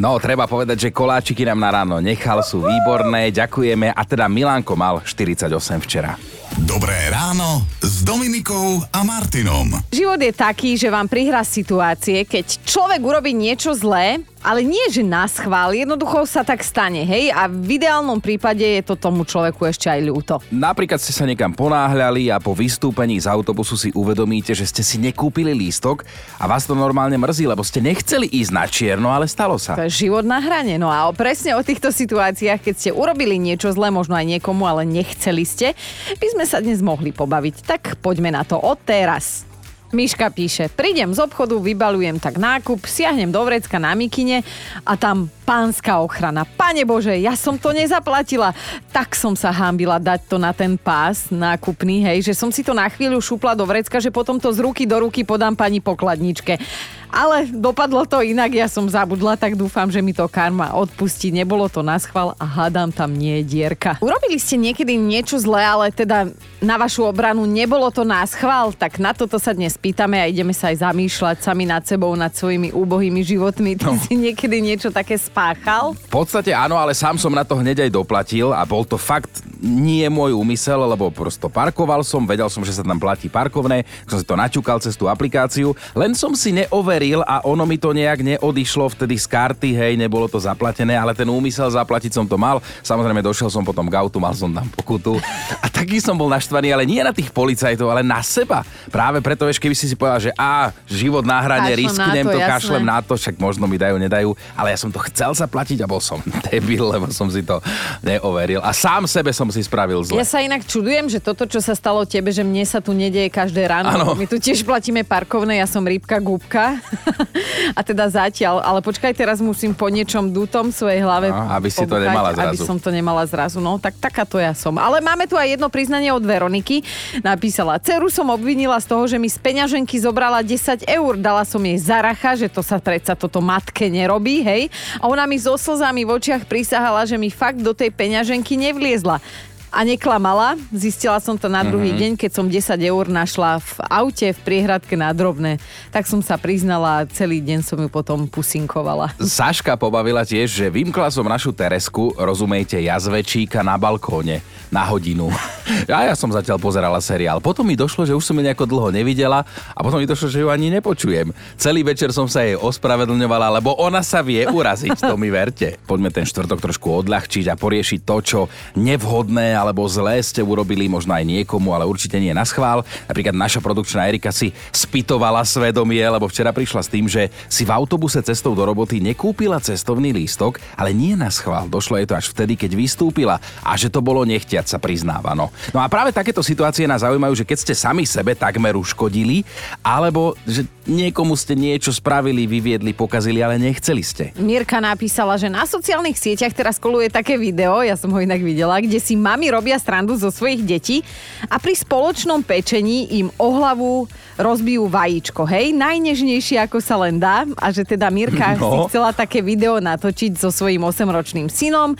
No, 0.00 0.16
treba 0.16 0.48
povedať, 0.48 0.88
že 0.88 0.96
koláčiky 0.96 1.44
nám 1.44 1.60
na 1.60 1.68
ráno 1.68 2.00
nechal, 2.00 2.40
sú 2.40 2.64
výborné, 2.64 3.28
ďakujeme. 3.36 3.92
A 3.92 4.00
teda 4.08 4.32
Milánko 4.32 4.72
mal 4.72 5.04
48 5.04 5.52
včera. 5.84 6.16
Dobré 6.64 7.12
ráno 7.12 7.68
s 7.84 8.00
Dominikou 8.00 8.80
a 8.96 9.04
Martinom. 9.04 9.68
Život 9.92 10.16
je 10.24 10.32
taký, 10.32 10.80
že 10.80 10.88
vám 10.88 11.04
prihrá 11.04 11.44
situácie, 11.44 12.24
keď 12.24 12.64
človek 12.64 13.00
urobí 13.04 13.36
niečo 13.36 13.76
zlé, 13.76 14.24
ale 14.40 14.64
nie, 14.64 14.82
že 14.88 15.04
na 15.04 15.28
schvál, 15.28 15.76
jednoducho 15.76 16.24
sa 16.24 16.40
tak 16.40 16.64
stane, 16.64 17.04
hej? 17.04 17.28
A 17.28 17.44
v 17.44 17.76
ideálnom 17.76 18.18
prípade 18.24 18.64
je 18.64 18.80
to 18.80 18.96
tomu 18.96 19.28
človeku 19.28 19.68
ešte 19.68 19.92
aj 19.92 20.00
ľúto. 20.00 20.34
Napríklad 20.48 20.96
ste 20.96 21.12
sa 21.12 21.28
niekam 21.28 21.52
ponáhľali 21.52 22.32
a 22.32 22.40
po 22.40 22.56
vystúpení 22.56 23.20
z 23.20 23.28
autobusu 23.28 23.76
si 23.76 23.88
uvedomíte, 23.92 24.56
že 24.56 24.64
ste 24.64 24.80
si 24.80 24.96
nekúpili 24.96 25.52
lístok 25.52 26.08
a 26.40 26.48
vás 26.48 26.64
to 26.64 26.72
normálne 26.72 27.20
mrzí, 27.20 27.44
lebo 27.44 27.60
ste 27.60 27.84
nechceli 27.84 28.32
ísť 28.32 28.52
na 28.52 28.64
čierno, 28.64 29.12
ale 29.12 29.28
stalo 29.28 29.60
sa. 29.60 29.76
To 29.76 29.84
je 29.84 30.08
život 30.08 30.24
na 30.24 30.40
hrane. 30.40 30.80
No 30.80 30.88
a 30.88 31.04
presne 31.12 31.52
o 31.52 31.60
týchto 31.60 31.92
situáciách, 31.92 32.64
keď 32.64 32.74
ste 32.74 32.90
urobili 32.96 33.36
niečo 33.36 33.68
zlé, 33.76 33.92
možno 33.92 34.16
aj 34.16 34.24
niekomu, 34.38 34.64
ale 34.64 34.88
nechceli 34.88 35.44
ste, 35.44 35.76
by 36.16 36.26
sme 36.32 36.44
sa 36.48 36.64
dnes 36.64 36.80
mohli 36.80 37.12
pobaviť. 37.12 37.54
Tak 37.68 37.82
poďme 38.00 38.32
na 38.32 38.40
to 38.48 38.56
od 38.56 38.80
teraz. 38.88 39.49
Miška 39.90 40.30
píše, 40.30 40.70
prídem 40.70 41.10
z 41.10 41.18
obchodu, 41.18 41.58
vybalujem 41.58 42.22
tak 42.22 42.38
nákup, 42.38 42.86
siahnem 42.86 43.34
do 43.34 43.42
vrecka 43.42 43.74
na 43.82 43.90
mikine 43.98 44.46
a 44.86 44.94
tam 44.94 45.26
pánska 45.42 45.98
ochrana. 45.98 46.46
Pane 46.46 46.86
Bože, 46.86 47.18
ja 47.18 47.34
som 47.34 47.58
to 47.58 47.74
nezaplatila. 47.74 48.54
Tak 48.94 49.18
som 49.18 49.34
sa 49.34 49.50
hámbila 49.50 49.98
dať 49.98 50.30
to 50.30 50.38
na 50.38 50.54
ten 50.54 50.78
pás 50.78 51.34
nákupný, 51.34 52.06
hej, 52.06 52.22
že 52.22 52.38
som 52.38 52.54
si 52.54 52.62
to 52.62 52.70
na 52.70 52.86
chvíľu 52.86 53.18
šupla 53.18 53.58
do 53.58 53.66
vrecka, 53.66 53.98
že 53.98 54.14
potom 54.14 54.38
to 54.38 54.54
z 54.54 54.62
ruky 54.62 54.86
do 54.86 54.94
ruky 55.02 55.26
podám 55.26 55.58
pani 55.58 55.82
pokladničke. 55.82 56.62
Ale 57.10 57.50
dopadlo 57.50 58.06
to 58.06 58.22
inak, 58.22 58.54
ja 58.54 58.70
som 58.70 58.86
zabudla, 58.86 59.34
tak 59.34 59.58
dúfam, 59.58 59.90
že 59.90 59.98
mi 59.98 60.14
to 60.14 60.30
karma 60.30 60.72
odpustí. 60.78 61.34
Nebolo 61.34 61.66
to 61.66 61.82
na 61.82 61.98
schvál 61.98 62.38
a 62.38 62.46
hádam 62.46 62.94
tam 62.94 63.10
nie 63.10 63.42
je 63.42 63.44
dierka. 63.46 63.98
Urobili 63.98 64.38
ste 64.38 64.54
niekedy 64.54 64.94
niečo 64.94 65.36
zlé, 65.42 65.66
ale 65.66 65.90
teda 65.90 66.30
na 66.62 66.76
vašu 66.78 67.02
obranu 67.04 67.42
nebolo 67.44 67.90
to 67.90 68.06
na 68.06 68.22
schvál, 68.22 68.70
tak 68.70 69.02
na 69.02 69.10
toto 69.10 69.42
sa 69.42 69.50
dnes 69.50 69.74
pýtame 69.74 70.22
a 70.22 70.30
ideme 70.30 70.54
sa 70.54 70.70
aj 70.70 70.86
zamýšľať 70.86 71.36
sami 71.42 71.66
nad 71.66 71.82
sebou, 71.82 72.14
nad 72.14 72.30
svojimi 72.30 72.70
úbohými 72.70 73.20
životmi. 73.26 73.74
Ty 73.74 73.90
no. 73.90 73.98
si 73.98 74.14
niekedy 74.14 74.62
niečo 74.62 74.94
také 74.94 75.18
spáchal? 75.18 75.98
V 75.98 76.10
podstate 76.12 76.54
áno, 76.54 76.78
ale 76.78 76.94
sám 76.94 77.18
som 77.18 77.34
na 77.34 77.42
to 77.42 77.58
hneď 77.58 77.88
aj 77.88 77.90
doplatil 77.90 78.54
a 78.54 78.62
bol 78.62 78.86
to 78.86 78.94
fakt 78.94 79.49
nie 79.60 80.08
môj 80.08 80.32
úmysel, 80.32 80.80
lebo 80.88 81.12
prosto 81.12 81.52
parkoval 81.52 82.00
som, 82.00 82.24
vedel 82.24 82.48
som, 82.48 82.64
že 82.64 82.72
sa 82.72 82.82
tam 82.82 82.96
platí 82.96 83.28
parkovné, 83.28 83.84
som 84.08 84.16
si 84.16 84.24
to 84.24 84.34
naťukal 84.34 84.80
cez 84.80 84.96
tú 84.96 85.06
aplikáciu, 85.06 85.76
len 85.92 86.16
som 86.16 86.32
si 86.32 86.50
neoveril 86.50 87.20
a 87.28 87.44
ono 87.44 87.68
mi 87.68 87.76
to 87.76 87.92
nejak 87.92 88.24
neodišlo 88.24 88.88
vtedy 88.96 89.20
z 89.20 89.28
karty, 89.28 89.76
hej, 89.76 89.92
nebolo 90.00 90.26
to 90.26 90.40
zaplatené, 90.40 90.96
ale 90.96 91.12
ten 91.12 91.28
úmysel 91.28 91.68
zaplatiť 91.68 92.16
som 92.16 92.24
to 92.24 92.40
mal. 92.40 92.64
Samozrejme 92.80 93.20
došiel 93.20 93.52
som 93.52 93.60
potom 93.60 93.86
k 93.86 93.94
autu, 94.00 94.16
mal 94.16 94.32
som 94.32 94.48
tam 94.48 94.66
pokutu 94.72 95.20
a 95.60 95.66
taký 95.68 96.00
som 96.00 96.16
bol 96.16 96.32
naštvaný, 96.32 96.72
ale 96.72 96.88
nie 96.88 97.04
na 97.04 97.12
tých 97.12 97.28
policajtov, 97.28 97.92
ale 97.92 98.00
na 98.00 98.24
seba. 98.24 98.64
Práve 98.88 99.20
preto, 99.20 99.44
vieš, 99.44 99.60
keby 99.60 99.76
si 99.76 99.86
si 99.86 99.94
povedal, 99.94 100.20
že 100.24 100.32
á, 100.40 100.72
život 100.88 101.22
na 101.22 101.38
hrane, 101.44 101.68
risknem 101.76 102.24
to, 102.24 102.36
to, 102.36 102.40
kašlem 102.40 102.84
na 102.84 103.04
to, 103.04 103.18
však 103.18 103.36
možno 103.36 103.68
mi 103.68 103.76
dajú, 103.76 104.00
nedajú, 104.00 104.32
ale 104.56 104.72
ja 104.72 104.78
som 104.80 104.88
to 104.88 105.02
chcel 105.12 105.36
zaplatiť 105.36 105.84
a 105.84 105.90
bol 105.90 106.00
som 106.00 106.22
debil, 106.48 106.88
lebo 106.88 107.12
som 107.12 107.28
si 107.28 107.44
to 107.44 107.60
neoveril. 108.00 108.64
A 108.64 108.72
sám 108.72 109.04
sebe 109.04 109.34
som 109.34 109.49
si 109.50 109.62
spravil 109.62 110.02
zle. 110.02 110.18
Ja 110.18 110.26
sa 110.26 110.40
inak 110.42 110.64
čudujem, 110.66 111.10
že 111.10 111.18
toto, 111.22 111.46
čo 111.46 111.58
sa 111.62 111.74
stalo 111.74 112.06
tebe, 112.08 112.30
že 112.30 112.42
mne 112.42 112.62
sa 112.66 112.78
tu 112.82 112.94
nedieje 112.94 113.30
každé 113.30 113.66
ráno. 113.66 113.90
Áno. 113.90 114.06
My 114.14 114.26
tu 114.26 114.38
tiež 114.38 114.62
platíme 114.62 115.02
parkovné, 115.06 115.60
ja 115.60 115.68
som 115.68 115.82
rybka, 115.82 116.18
gúbka. 116.22 116.78
a 117.78 117.80
teda 117.82 118.10
zatiaľ, 118.10 118.62
ale 118.62 118.80
počkaj, 118.80 119.12
teraz 119.14 119.38
musím 119.42 119.74
po 119.74 119.90
niečom 119.90 120.30
dutom 120.30 120.70
v 120.70 120.74
svojej 120.74 121.00
hlave 121.02 121.28
No, 121.30 121.46
aby 121.54 121.68
si 121.70 121.82
to 121.82 121.94
pobúchať, 121.94 122.06
nemala 122.10 122.30
Aby 122.30 122.56
zrazu. 122.56 122.64
som 122.66 122.78
to 122.78 122.90
nemala 122.90 123.22
zrazu, 123.26 123.58
no 123.62 123.78
tak 123.78 123.96
takáto 123.98 124.36
ja 124.38 124.54
som. 124.54 124.74
Ale 124.78 125.02
máme 125.02 125.26
tu 125.26 125.34
aj 125.34 125.58
jedno 125.58 125.68
priznanie 125.70 126.10
od 126.10 126.22
Veroniky. 126.22 126.82
Napísala, 127.22 127.78
ceru 127.82 128.10
som 128.10 128.28
obvinila 128.30 128.78
z 128.78 128.86
toho, 128.86 129.04
že 129.06 129.16
mi 129.18 129.26
z 129.30 129.38
peňaženky 129.38 129.96
zobrala 129.98 130.42
10 130.42 130.86
eur. 130.86 131.12
Dala 131.18 131.42
som 131.46 131.60
jej 131.62 131.78
zaracha, 131.78 132.36
že 132.38 132.48
to 132.50 132.62
sa 132.62 132.78
predsa 132.78 133.14
toto 133.14 133.42
matke 133.42 133.88
nerobí, 133.90 134.42
hej. 134.42 134.62
A 135.00 135.08
ona 135.10 135.24
mi 135.26 135.38
so 135.40 135.56
slzami 135.56 136.06
v 136.06 136.10
očiach 136.18 136.46
prisahala, 136.46 137.06
že 137.06 137.16
mi 137.16 137.32
fakt 137.32 137.60
do 137.62 137.72
tej 137.74 137.90
peňaženky 137.90 138.54
nevliezla. 138.56 139.22
A 139.70 139.86
neklamala, 139.86 140.58
zistila 140.74 141.22
som 141.22 141.38
to 141.38 141.46
na 141.46 141.62
druhý 141.62 141.94
Mhm. 141.94 141.98
deň, 141.98 142.12
keď 142.18 142.30
som 142.30 142.46
10 142.46 142.82
eur 142.82 143.06
našla 143.06 143.62
v 143.62 143.72
aute 143.86 144.26
v 144.34 144.40
priehradke 144.42 144.98
na 144.98 145.14
drobné. 145.14 145.62
Tak 145.94 146.10
som 146.10 146.18
sa 146.18 146.34
priznala 146.34 147.02
a 147.02 147.06
celý 147.06 147.38
deň 147.38 147.62
som 147.62 147.78
ju 147.78 147.86
potom 147.86 148.26
pusinkovala. 148.26 149.14
Saška 149.16 149.78
pobavila 149.78 150.26
tiež, 150.26 150.50
že 150.50 150.66
vymkla 150.66 151.06
som 151.08 151.22
našu 151.22 151.54
Teresku, 151.54 152.10
rozumejte, 152.18 152.82
jazvečíka 152.82 153.62
na 153.62 153.78
balkóne 153.78 154.42
na 154.70 154.86
hodinu. 154.86 155.30
A 155.86 156.06
ja 156.06 156.14
som 156.14 156.30
zatiaľ 156.30 156.58
pozerala 156.58 156.98
seriál. 156.98 157.38
Potom 157.38 157.62
mi 157.62 157.78
došlo, 157.78 158.02
že 158.02 158.14
už 158.14 158.22
som 158.22 158.34
ju 158.34 158.42
nejako 158.42 158.66
dlho 158.66 158.90
nevidela 158.90 159.46
a 159.70 159.80
potom 159.80 159.98
mi 159.98 160.06
došlo, 160.06 160.26
že 160.26 160.42
ju 160.42 160.50
ani 160.50 160.66
nepočujem. 160.68 161.30
Celý 161.54 161.82
večer 161.82 162.10
som 162.10 162.26
sa 162.26 162.42
jej 162.42 162.58
ospravedlňovala, 162.58 163.54
lebo 163.54 163.78
ona 163.78 164.02
sa 164.02 164.18
vie 164.18 164.42
uraziť, 164.42 164.98
to 164.98 165.14
mi 165.14 165.30
verte. 165.30 165.78
Poďme 165.86 166.10
ten 166.10 166.26
štvrtok 166.26 166.58
trošku 166.60 167.06
odľahčiť 167.06 167.46
a 167.46 167.54
poriešiť 167.54 168.00
to, 168.02 168.16
čo 168.18 168.40
nevhodné 168.74 169.54
alebo 169.60 169.84
zlé 169.84 170.16
ste 170.24 170.40
urobili 170.40 170.88
možno 170.88 171.12
aj 171.12 171.24
niekomu, 171.28 171.76
ale 171.76 171.84
určite 171.84 172.16
nie 172.16 172.32
na 172.32 172.48
schvál. 172.48 172.80
Napríklad 173.04 173.36
naša 173.36 173.60
produkčná 173.60 174.08
Erika 174.08 174.32
si 174.32 174.56
spitovala 174.72 175.44
svedomie, 175.44 176.00
lebo 176.00 176.24
včera 176.24 176.56
prišla 176.56 176.80
s 176.80 176.88
tým, 176.88 177.04
že 177.04 177.28
si 177.52 177.68
v 177.68 177.74
autobuse 177.76 178.24
cestou 178.24 178.56
do 178.56 178.64
roboty 178.64 179.04
nekúpila 179.04 179.60
cestovný 179.60 180.16
lístok, 180.16 180.56
ale 180.80 180.96
nie 180.96 181.12
na 181.12 181.28
schvál. 181.28 181.68
Došlo 181.68 182.00
jej 182.00 182.08
to 182.08 182.16
až 182.16 182.32
vtedy, 182.32 182.56
keď 182.56 182.72
vystúpila 182.72 183.36
a 183.60 183.76
že 183.76 183.92
to 183.92 184.00
bolo 184.00 184.24
nechtiac 184.24 184.64
sa 184.64 184.80
priznáva. 184.80 185.36
No. 185.36 185.52
no 185.76 185.78
a 185.84 185.86
práve 185.92 186.14
takéto 186.16 186.40
situácie 186.40 186.88
nás 186.88 187.04
zaujímajú, 187.04 187.44
že 187.44 187.44
keď 187.44 187.58
ste 187.60 187.74
sami 187.76 188.08
sebe 188.08 188.32
takmer 188.32 188.78
uškodili, 188.78 189.44
alebo 189.84 190.32
že 190.48 190.64
niekomu 190.88 191.36
ste 191.36 191.58
niečo 191.58 191.92
spravili, 191.92 192.48
vyviedli, 192.48 192.96
pokazili, 192.96 193.44
ale 193.44 193.60
nechceli 193.60 194.02
ste. 194.02 194.24
Mirka 194.40 194.80
napísala, 194.80 195.36
že 195.36 195.52
na 195.52 195.68
sociálnych 195.68 196.16
sieťach 196.16 196.54
teraz 196.56 196.80
koluje 196.80 197.12
také 197.12 197.36
video, 197.36 197.82
ja 197.84 197.98
som 197.98 198.10
ho 198.10 198.18
inak 198.18 198.40
videla, 198.40 198.80
kde 198.80 198.96
si 199.02 199.18
mami 199.18 199.49
robia 199.50 199.76
srandu 199.76 200.14
zo 200.14 200.30
svojich 200.30 200.62
detí 200.62 201.02
a 201.50 201.58
pri 201.58 201.74
spoločnom 201.74 202.40
pečení 202.46 203.20
im 203.20 203.28
o 203.36 203.48
hlavu 203.52 204.06
rozbijú 204.40 204.88
vajíčko, 204.88 205.44
hej, 205.44 205.76
najnežnejšie 205.76 206.64
ako 206.64 206.78
sa 206.80 206.96
len 207.02 207.20
dá 207.20 207.44
a 207.60 207.66
že 207.68 207.84
teda 207.84 208.08
Mirka 208.08 208.56
No. 208.56 208.70
si 208.70 208.76
chcela 208.90 209.12
také 209.12 209.44
video 209.44 209.76
natočiť 209.82 210.38
so 210.38 210.48
svojím 210.48 210.86
8-ročným 210.88 211.52
synom. 211.52 211.92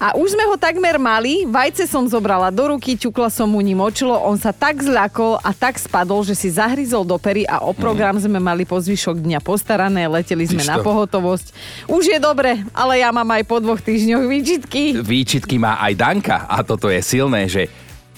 A 0.00 0.16
už 0.16 0.32
sme 0.32 0.48
ho 0.48 0.56
takmer 0.56 0.96
mali, 0.96 1.44
vajce 1.44 1.84
som 1.84 2.08
zobrala 2.08 2.48
do 2.48 2.72
ruky, 2.72 2.96
ťukla 2.96 3.28
som 3.28 3.52
mu 3.52 3.60
ním 3.60 3.84
očilo, 3.84 4.16
on 4.16 4.40
sa 4.40 4.48
tak 4.48 4.80
zľakol 4.80 5.36
a 5.44 5.52
tak 5.52 5.76
spadol, 5.76 6.24
že 6.24 6.32
si 6.32 6.48
zahryzol 6.48 7.04
do 7.04 7.20
pery 7.20 7.44
a 7.44 7.60
o 7.60 7.76
program 7.76 8.16
sme 8.16 8.40
mali 8.40 8.64
po 8.64 8.80
zvyšok 8.80 9.20
dňa 9.20 9.44
postarané, 9.44 10.08
leteli 10.08 10.48
sme 10.48 10.64
Vidíš 10.64 10.72
na 10.72 10.80
to? 10.80 10.88
pohotovosť. 10.88 11.52
Už 11.84 12.16
je 12.16 12.18
dobre, 12.18 12.64
ale 12.72 13.04
ja 13.04 13.12
mám 13.12 13.28
aj 13.28 13.44
po 13.44 13.60
dvoch 13.60 13.84
týždňoch 13.84 14.24
výčitky. 14.24 14.96
Výčitky 15.04 15.60
má 15.60 15.76
aj 15.84 15.92
Danka 15.92 16.48
a 16.48 16.64
toto 16.64 16.88
je 16.88 17.04
silné, 17.04 17.44
že 17.44 17.68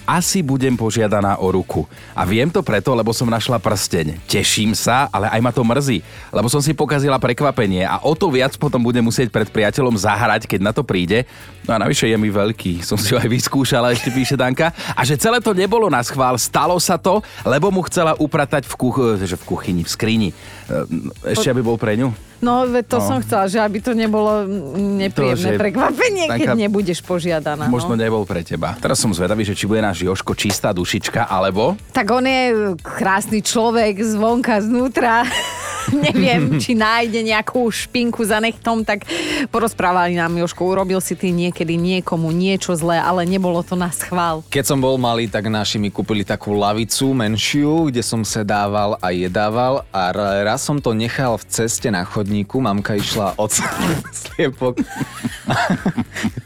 asi 0.05 0.43
budem 0.43 0.75
požiadaná 0.75 1.39
o 1.39 1.49
ruku. 1.51 1.87
A 2.13 2.27
viem 2.27 2.51
to 2.51 2.61
preto, 2.61 2.93
lebo 2.93 3.15
som 3.15 3.31
našla 3.31 3.63
prsteň. 3.63 4.19
Teším 4.27 4.75
sa, 4.75 5.07
ale 5.11 5.31
aj 5.31 5.41
ma 5.41 5.51
to 5.55 5.63
mrzí, 5.63 6.03
lebo 6.35 6.51
som 6.51 6.61
si 6.61 6.75
pokazila 6.75 7.23
prekvapenie 7.23 7.87
a 7.87 8.03
o 8.03 8.13
to 8.13 8.29
viac 8.29 8.55
potom 8.59 8.83
budem 8.83 9.05
musieť 9.05 9.31
pred 9.31 9.49
priateľom 9.49 9.95
zahrať, 9.95 10.51
keď 10.51 10.61
na 10.63 10.73
to 10.75 10.83
príde. 10.83 11.25
No 11.63 11.79
a 11.79 11.83
navyše 11.83 12.11
je 12.11 12.19
mi 12.19 12.27
veľký, 12.27 12.83
som 12.83 12.99
si 12.99 13.15
ho 13.15 13.23
aj 13.23 13.31
vyskúšala, 13.31 13.95
ešte 13.95 14.11
píše 14.11 14.35
Danka. 14.35 14.75
A 14.99 15.07
že 15.07 15.15
celé 15.15 15.39
to 15.39 15.55
nebolo 15.55 15.87
na 15.87 16.03
schvál, 16.03 16.35
stalo 16.35 16.75
sa 16.83 16.99
to, 16.99 17.23
lebo 17.47 17.71
mu 17.71 17.87
chcela 17.87 18.19
upratať 18.19 18.67
v, 18.67 18.75
kuch- 18.75 19.23
že 19.23 19.39
v 19.39 19.45
kuchyni, 19.47 19.83
v 19.87 19.91
skrini. 19.91 20.29
Ehm, 20.73 21.13
Ešte 21.23 21.53
aby 21.53 21.61
bol 21.61 21.77
pre 21.77 21.95
ňu. 21.95 22.09
No, 22.43 22.67
to 22.83 22.99
No. 22.99 23.07
som 23.07 23.17
chcela, 23.23 23.47
že 23.47 23.61
aby 23.61 23.79
to 23.79 23.95
nebolo 23.95 24.43
nepríjemné 24.75 25.55
To, 25.55 25.61
prekvapenie, 25.63 26.25
keď 26.27 26.49
taká- 26.51 26.59
nebudeš 26.59 26.99
požiadaná. 26.99 27.71
Možno 27.71 27.95
no. 27.95 28.03
nebol 28.03 28.25
pre 28.27 28.43
teba. 28.43 28.75
Teraz 28.81 28.99
som 28.99 29.15
zvedavý, 29.15 29.47
že 29.47 29.55
či 29.55 29.69
bude 29.69 29.79
náš 29.79 30.03
Joško 30.03 30.35
čistá 30.35 30.75
dušička, 30.75 31.31
alebo... 31.31 31.79
Tak 31.93 32.07
on 32.11 32.27
je 32.27 32.43
krásny 32.83 33.45
človek 33.45 34.01
zvonka, 34.03 34.59
znútra. 34.59 35.23
Neviem, 36.07 36.59
či 36.63 36.77
nájde 36.77 37.23
nejakú 37.23 37.67
špinku 37.71 38.23
za 38.23 38.39
nechtom, 38.39 38.87
tak 38.87 39.07
porozprávali 39.51 40.15
nám, 40.17 40.35
Joško, 40.39 40.63
urobil 40.65 41.01
si 41.03 41.19
ty 41.19 41.35
niekedy 41.35 41.75
niekomu 41.75 42.31
niečo 42.31 42.75
zlé, 42.77 43.01
ale 43.01 43.27
nebolo 43.27 43.61
to 43.65 43.75
na 43.75 43.91
schvál. 43.91 44.45
Keď 44.49 44.65
som 44.65 44.79
bol 44.79 44.97
malý, 44.97 45.27
tak 45.27 45.49
naši 45.49 45.79
mi 45.79 45.91
kúpili 45.91 46.23
takú 46.23 46.55
lavicu 46.55 47.11
menšiu, 47.13 47.91
kde 47.91 48.03
som 48.05 48.23
sedával 48.23 48.99
a 49.03 49.11
jedával 49.11 49.85
a 49.91 50.13
raz 50.45 50.63
som 50.63 50.79
to 50.79 50.95
nechal 50.95 51.39
v 51.39 51.45
ceste 51.51 51.89
na 51.91 52.07
chodníku, 52.07 52.63
mamka 52.63 52.95
išla 52.97 53.35
od 53.39 53.51
sliepok. 54.23 54.79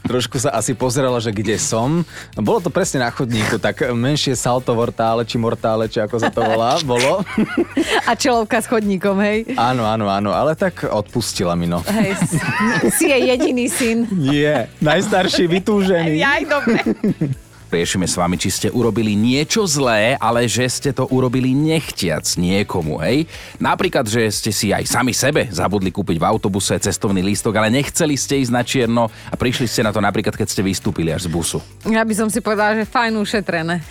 Trošku 0.07 0.39
sa 0.39 0.55
asi 0.55 0.71
pozerala, 0.71 1.19
že 1.19 1.29
kde 1.29 1.59
som. 1.59 2.01
Bolo 2.33 2.63
to 2.63 2.71
presne 2.71 3.03
na 3.03 3.11
chodníku, 3.11 3.59
tak 3.59 3.83
menšie 3.91 4.33
salto 4.33 4.71
mortále, 4.71 5.27
či 5.27 5.35
mortále, 5.35 5.85
či 5.85 5.99
ako 5.99 6.15
sa 6.17 6.31
to 6.31 6.41
volá, 6.41 6.79
bolo. 6.81 7.21
A 8.03 8.15
čelovka 8.15 8.63
s 8.63 8.67
chodníkom, 8.71 9.19
hej? 9.19 9.53
Áno, 9.53 9.83
áno, 9.83 10.07
áno, 10.07 10.31
ale 10.31 10.55
tak 10.55 10.87
odpustila 10.87 11.53
mi 11.53 11.67
no. 11.67 11.83
Hej, 11.83 12.15
si- 12.95 13.07
je 13.07 13.17
jediný 13.27 13.65
syn. 13.67 14.07
Nie, 14.11 14.71
najstarší 14.79 15.47
vytúžený. 15.47 16.23
Aj 16.23 16.43
dobre. 16.43 16.79
Riešime 17.67 18.07
s 18.07 18.15
vami, 18.15 18.39
či 18.39 18.47
ste 18.47 18.67
urobili 18.71 19.11
niečo 19.11 19.67
zlé, 19.67 20.15
ale 20.23 20.47
že 20.47 20.63
ste 20.71 20.95
to 20.95 21.03
urobili 21.11 21.51
nechtiac 21.51 22.23
niekomu, 22.39 23.03
hej? 23.03 23.27
Napríklad, 23.59 24.07
že 24.07 24.23
ste 24.31 24.55
si 24.55 24.71
aj 24.71 24.87
sami 24.87 25.11
sebe 25.11 25.51
zabudli 25.51 25.91
kúpiť 25.91 26.15
v 26.15 26.27
autobuse 26.31 26.79
cestovný 26.79 27.19
lístok, 27.19 27.59
ale 27.59 27.67
nechceli 27.67 28.15
ste 28.15 28.39
ísť 28.39 28.53
na 28.55 28.63
čierno 28.63 29.11
a 29.11 29.35
prišli 29.35 29.67
ste 29.67 29.83
na 29.83 29.91
to 29.91 29.99
napríklad, 29.99 30.39
keď 30.39 30.47
ste 30.47 30.63
vystúpili 30.63 31.11
až 31.11 31.27
z 31.27 31.35
busu. 31.35 31.59
Ja 31.83 32.07
by 32.07 32.13
som 32.15 32.31
si 32.31 32.39
povedala, 32.39 32.79
že 32.79 32.87
fajn 32.87 33.19
ušetrené. 33.19 33.83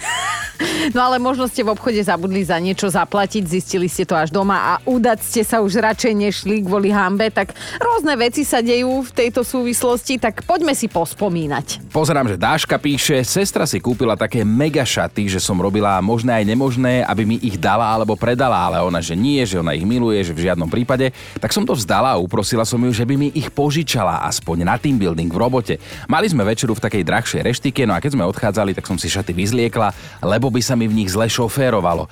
No 0.96 1.04
ale 1.04 1.20
možno 1.20 1.44
ste 1.44 1.60
v 1.60 1.76
obchode 1.76 2.00
zabudli 2.00 2.40
za 2.40 2.56
niečo 2.56 2.88
zaplatiť, 2.88 3.44
zistili 3.44 3.92
ste 3.92 4.08
to 4.08 4.16
až 4.16 4.32
doma 4.32 4.56
a 4.56 4.72
udať 4.88 5.18
ste 5.20 5.42
sa 5.44 5.60
už 5.60 5.84
radšej 5.84 6.16
nešli 6.16 6.64
kvôli 6.64 6.88
hambe, 6.88 7.28
tak 7.28 7.52
rôzne 7.76 8.16
veci 8.16 8.40
sa 8.40 8.64
dejú 8.64 9.04
v 9.04 9.10
tejto 9.12 9.44
súvislosti, 9.44 10.16
tak 10.16 10.48
poďme 10.48 10.72
si 10.72 10.88
pospomínať. 10.88 11.92
Pozerám, 11.92 12.32
že 12.32 12.40
Dáška 12.40 12.80
píše, 12.80 13.20
sestra 13.20 13.65
si 13.66 13.82
kúpila 13.82 14.14
také 14.14 14.46
mega 14.46 14.86
šaty, 14.86 15.26
že 15.26 15.42
som 15.42 15.58
robila 15.58 15.98
možné 15.98 16.40
aj 16.40 16.44
nemožné, 16.46 17.04
aby 17.04 17.26
mi 17.26 17.36
ich 17.42 17.58
dala 17.58 17.84
alebo 17.84 18.14
predala, 18.14 18.56
ale 18.56 18.78
ona, 18.80 19.02
že 19.02 19.18
nie, 19.18 19.42
že 19.42 19.58
ona 19.58 19.74
ich 19.74 19.84
miluje, 19.84 20.22
že 20.22 20.32
v 20.32 20.46
žiadnom 20.48 20.70
prípade. 20.70 21.10
Tak 21.42 21.52
som 21.52 21.66
to 21.66 21.74
vzdala 21.74 22.14
a 22.14 22.22
uprosila 22.22 22.62
som 22.62 22.78
ju, 22.78 22.94
že 22.94 23.04
by 23.04 23.14
mi 23.18 23.28
ich 23.34 23.50
požičala 23.50 24.24
aspoň 24.24 24.64
na 24.64 24.78
team 24.78 24.96
building 24.96 25.28
v 25.28 25.36
robote. 25.36 25.74
Mali 26.06 26.30
sme 26.30 26.46
večeru 26.46 26.72
v 26.72 26.84
takej 26.86 27.02
drahšej 27.02 27.42
reštike, 27.44 27.84
no 27.84 27.92
a 27.92 28.00
keď 28.00 28.16
sme 28.16 28.24
odchádzali, 28.24 28.72
tak 28.72 28.88
som 28.88 28.96
si 28.96 29.10
šaty 29.10 29.34
vyzliekla, 29.34 29.92
lebo 30.24 30.48
by 30.48 30.62
sa 30.62 30.78
mi 30.78 30.86
v 30.86 30.96
nich 31.02 31.12
zle 31.12 31.26
šoférovalo 31.28 32.08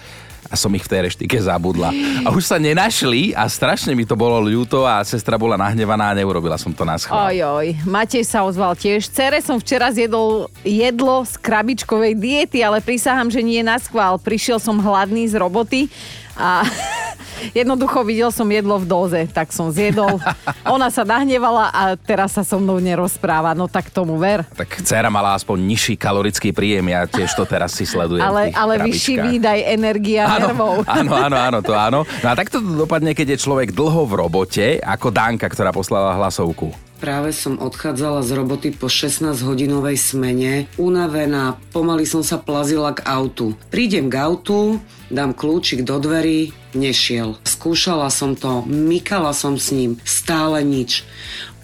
a 0.48 0.54
som 0.56 0.72
ich 0.76 0.84
v 0.84 0.90
tej 0.90 1.00
reštike 1.10 1.36
zabudla. 1.40 1.92
A 2.24 2.32
už 2.32 2.44
sa 2.44 2.56
nenašli 2.60 3.32
a 3.36 3.48
strašne 3.48 3.92
mi 3.92 4.08
to 4.08 4.16
bolo 4.16 4.40
ľúto 4.40 4.84
a 4.84 5.04
sestra 5.04 5.36
bola 5.36 5.60
nahnevaná 5.60 6.12
a 6.12 6.16
neurobila 6.16 6.56
som 6.56 6.72
to 6.72 6.82
na 6.82 6.96
schvál. 6.96 7.30
Ojoj, 7.30 7.84
Matej 7.84 8.24
sa 8.24 8.44
ozval 8.44 8.76
tiež. 8.78 9.08
Cere 9.10 9.40
som 9.44 9.60
včera 9.60 9.92
zjedol 9.92 10.48
jedlo 10.64 11.24
z 11.28 11.34
krabičkovej 11.38 12.12
diety, 12.16 12.64
ale 12.64 12.80
prisahám, 12.80 13.28
že 13.28 13.44
nie 13.44 13.60
na 13.60 13.76
schvál. 13.76 14.16
Prišiel 14.16 14.56
som 14.56 14.80
hladný 14.80 15.28
z 15.28 15.36
roboty 15.36 15.92
a 16.34 16.64
jednoducho 17.52 18.00
videl 18.06 18.30
som 18.32 18.48
jedlo 18.48 18.80
v 18.80 18.86
doze, 18.88 19.20
tak 19.28 19.52
som 19.52 19.68
zjedol. 19.68 20.16
Ona 20.74 20.88
sa 20.88 21.04
nahnevala 21.04 21.68
a 21.74 21.82
teraz 21.98 22.32
sa 22.32 22.46
so 22.46 22.56
mnou 22.56 22.80
nerozpráva, 22.80 23.52
no 23.52 23.68
tak 23.68 23.92
tomu 23.92 24.16
ver. 24.16 24.46
Tak 24.56 24.80
dcera 24.86 25.12
mala 25.12 25.36
aspoň 25.36 25.58
nižší 25.60 25.94
kalorický 26.00 26.54
príjem, 26.54 26.88
ja 26.88 27.04
tiež 27.04 27.34
to 27.36 27.44
teraz 27.44 27.76
si 27.76 27.84
sledujem. 27.84 28.24
Ale, 28.24 28.54
ale 28.54 28.80
vyšší 28.86 29.14
výdaj 29.20 29.58
energia 29.68 30.24
nervov. 30.40 30.86
Áno, 30.94 31.12
áno, 31.16 31.36
áno, 31.36 31.58
to 31.60 31.72
áno. 31.74 32.00
No 32.22 32.26
a 32.30 32.34
takto 32.38 32.62
to 32.62 32.86
dopadne, 32.86 33.16
keď 33.16 33.34
je 33.34 33.42
človek 33.42 33.74
dlho 33.74 34.06
v 34.06 34.12
robote, 34.14 34.66
ako 34.78 35.10
Danka, 35.10 35.50
ktorá 35.50 35.74
poslala 35.74 36.14
hlasovku. 36.14 36.70
Práve 37.04 37.36
som 37.36 37.60
odchádzala 37.60 38.24
z 38.24 38.32
roboty 38.32 38.72
po 38.72 38.88
16-hodinovej 38.88 40.00
smene, 40.00 40.72
unavená, 40.80 41.60
pomaly 41.68 42.08
som 42.08 42.24
sa 42.24 42.40
plazila 42.40 42.96
k 42.96 43.04
autu. 43.04 43.52
Prídem 43.68 44.08
k 44.08 44.24
autu, 44.24 44.80
dám 45.12 45.36
kľúčik 45.36 45.84
do 45.84 46.00
dverí, 46.00 46.56
nešiel. 46.72 47.36
Skúšala 47.44 48.08
som 48.08 48.32
to, 48.32 48.64
mykala 48.64 49.36
som 49.36 49.60
s 49.60 49.68
ním, 49.68 50.00
stále 50.00 50.64
nič. 50.64 51.04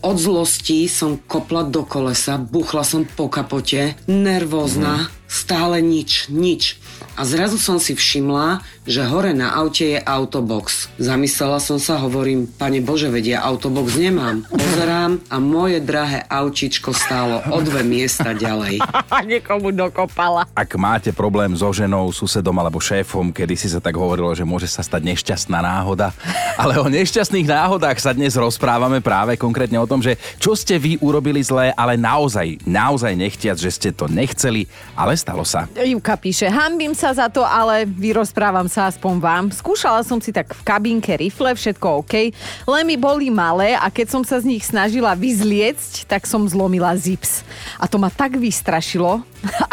Od 0.05 0.21
zlosti 0.21 0.85
som 0.93 1.17
kopla 1.17 1.65
do 1.65 1.89
kolesa, 1.89 2.37
buchla 2.37 2.85
som 2.85 3.09
po 3.09 3.33
kapote, 3.33 3.97
nervózna, 4.13 5.09
stále 5.31 5.79
nič, 5.79 6.27
nič. 6.27 6.75
A 7.15 7.23
zrazu 7.23 7.61
som 7.61 7.79
si 7.79 7.95
všimla, 7.95 8.65
že 8.89 9.07
hore 9.07 9.31
na 9.31 9.55
aute 9.55 9.95
je 9.95 9.99
autobox. 10.01 10.91
Zamyslela 10.99 11.63
som 11.63 11.79
sa, 11.79 12.01
hovorím, 12.03 12.49
pane 12.49 12.83
Bože, 12.83 13.13
vedia, 13.13 13.45
autobox 13.45 13.95
nemám. 13.95 14.43
Pozerám 14.49 15.23
a 15.31 15.37
moje 15.39 15.79
drahé 15.85 16.27
aučičko 16.27 16.91
stálo 16.91 17.45
o 17.53 17.59
dve 17.63 17.87
miesta 17.87 18.33
ďalej. 18.35 18.83
A 19.15 19.21
niekomu 19.21 19.69
dokopala. 19.71 20.49
Ak 20.57 20.73
máte 20.81 21.13
problém 21.13 21.53
so 21.53 21.69
ženou, 21.71 22.09
susedom 22.09 22.57
alebo 22.57 22.81
šéfom, 22.81 23.31
kedy 23.37 23.55
si 23.55 23.69
sa 23.69 23.85
tak 23.85 24.01
hovorilo, 24.01 24.33
že 24.33 24.49
môže 24.49 24.67
sa 24.67 24.81
stať 24.81 25.05
nešťastná 25.13 25.61
náhoda. 25.61 26.17
Ale 26.63 26.81
o 26.81 26.89
nešťastných 26.89 27.47
náhodách 27.47 28.01
sa 28.01 28.17
dnes 28.17 28.33
rozprávame 28.33 29.05
práve 29.05 29.37
konkrétne 29.37 29.77
o 29.77 29.87
tom, 29.87 30.01
že 30.01 30.17
čo 30.41 30.57
ste 30.57 30.81
vy 30.81 30.97
urobili 31.05 31.45
zlé, 31.45 31.77
ale 31.77 32.01
naozaj, 32.01 32.65
naozaj 32.65 33.13
nechtiac, 33.13 33.57
že 33.61 33.69
ste 33.69 33.91
to 33.93 34.09
nechceli, 34.09 34.65
ale 34.97 35.20
stalo 35.21 35.45
sa. 35.45 35.69
Ivka 35.77 36.17
píše, 36.17 36.49
hambím 36.49 36.97
sa 36.97 37.13
za 37.13 37.29
to, 37.29 37.45
ale 37.45 37.85
vyrozprávam 37.85 38.65
sa 38.65 38.89
aspoň 38.89 39.15
vám. 39.21 39.45
Skúšala 39.53 40.01
som 40.01 40.17
si 40.17 40.33
tak 40.33 40.57
v 40.57 40.63
kabínke 40.65 41.13
rifle, 41.21 41.53
všetko 41.53 41.87
OK, 42.01 42.33
len 42.65 42.85
mi 42.89 42.97
boli 42.97 43.29
malé 43.29 43.77
a 43.77 43.93
keď 43.93 44.17
som 44.17 44.23
sa 44.25 44.41
z 44.41 44.49
nich 44.49 44.65
snažila 44.65 45.13
vyzliecť, 45.13 46.09
tak 46.09 46.25
som 46.25 46.49
zlomila 46.49 46.97
zips. 46.97 47.45
A 47.77 47.85
to 47.85 48.01
ma 48.01 48.09
tak 48.09 48.41
vystrašilo, 48.41 49.21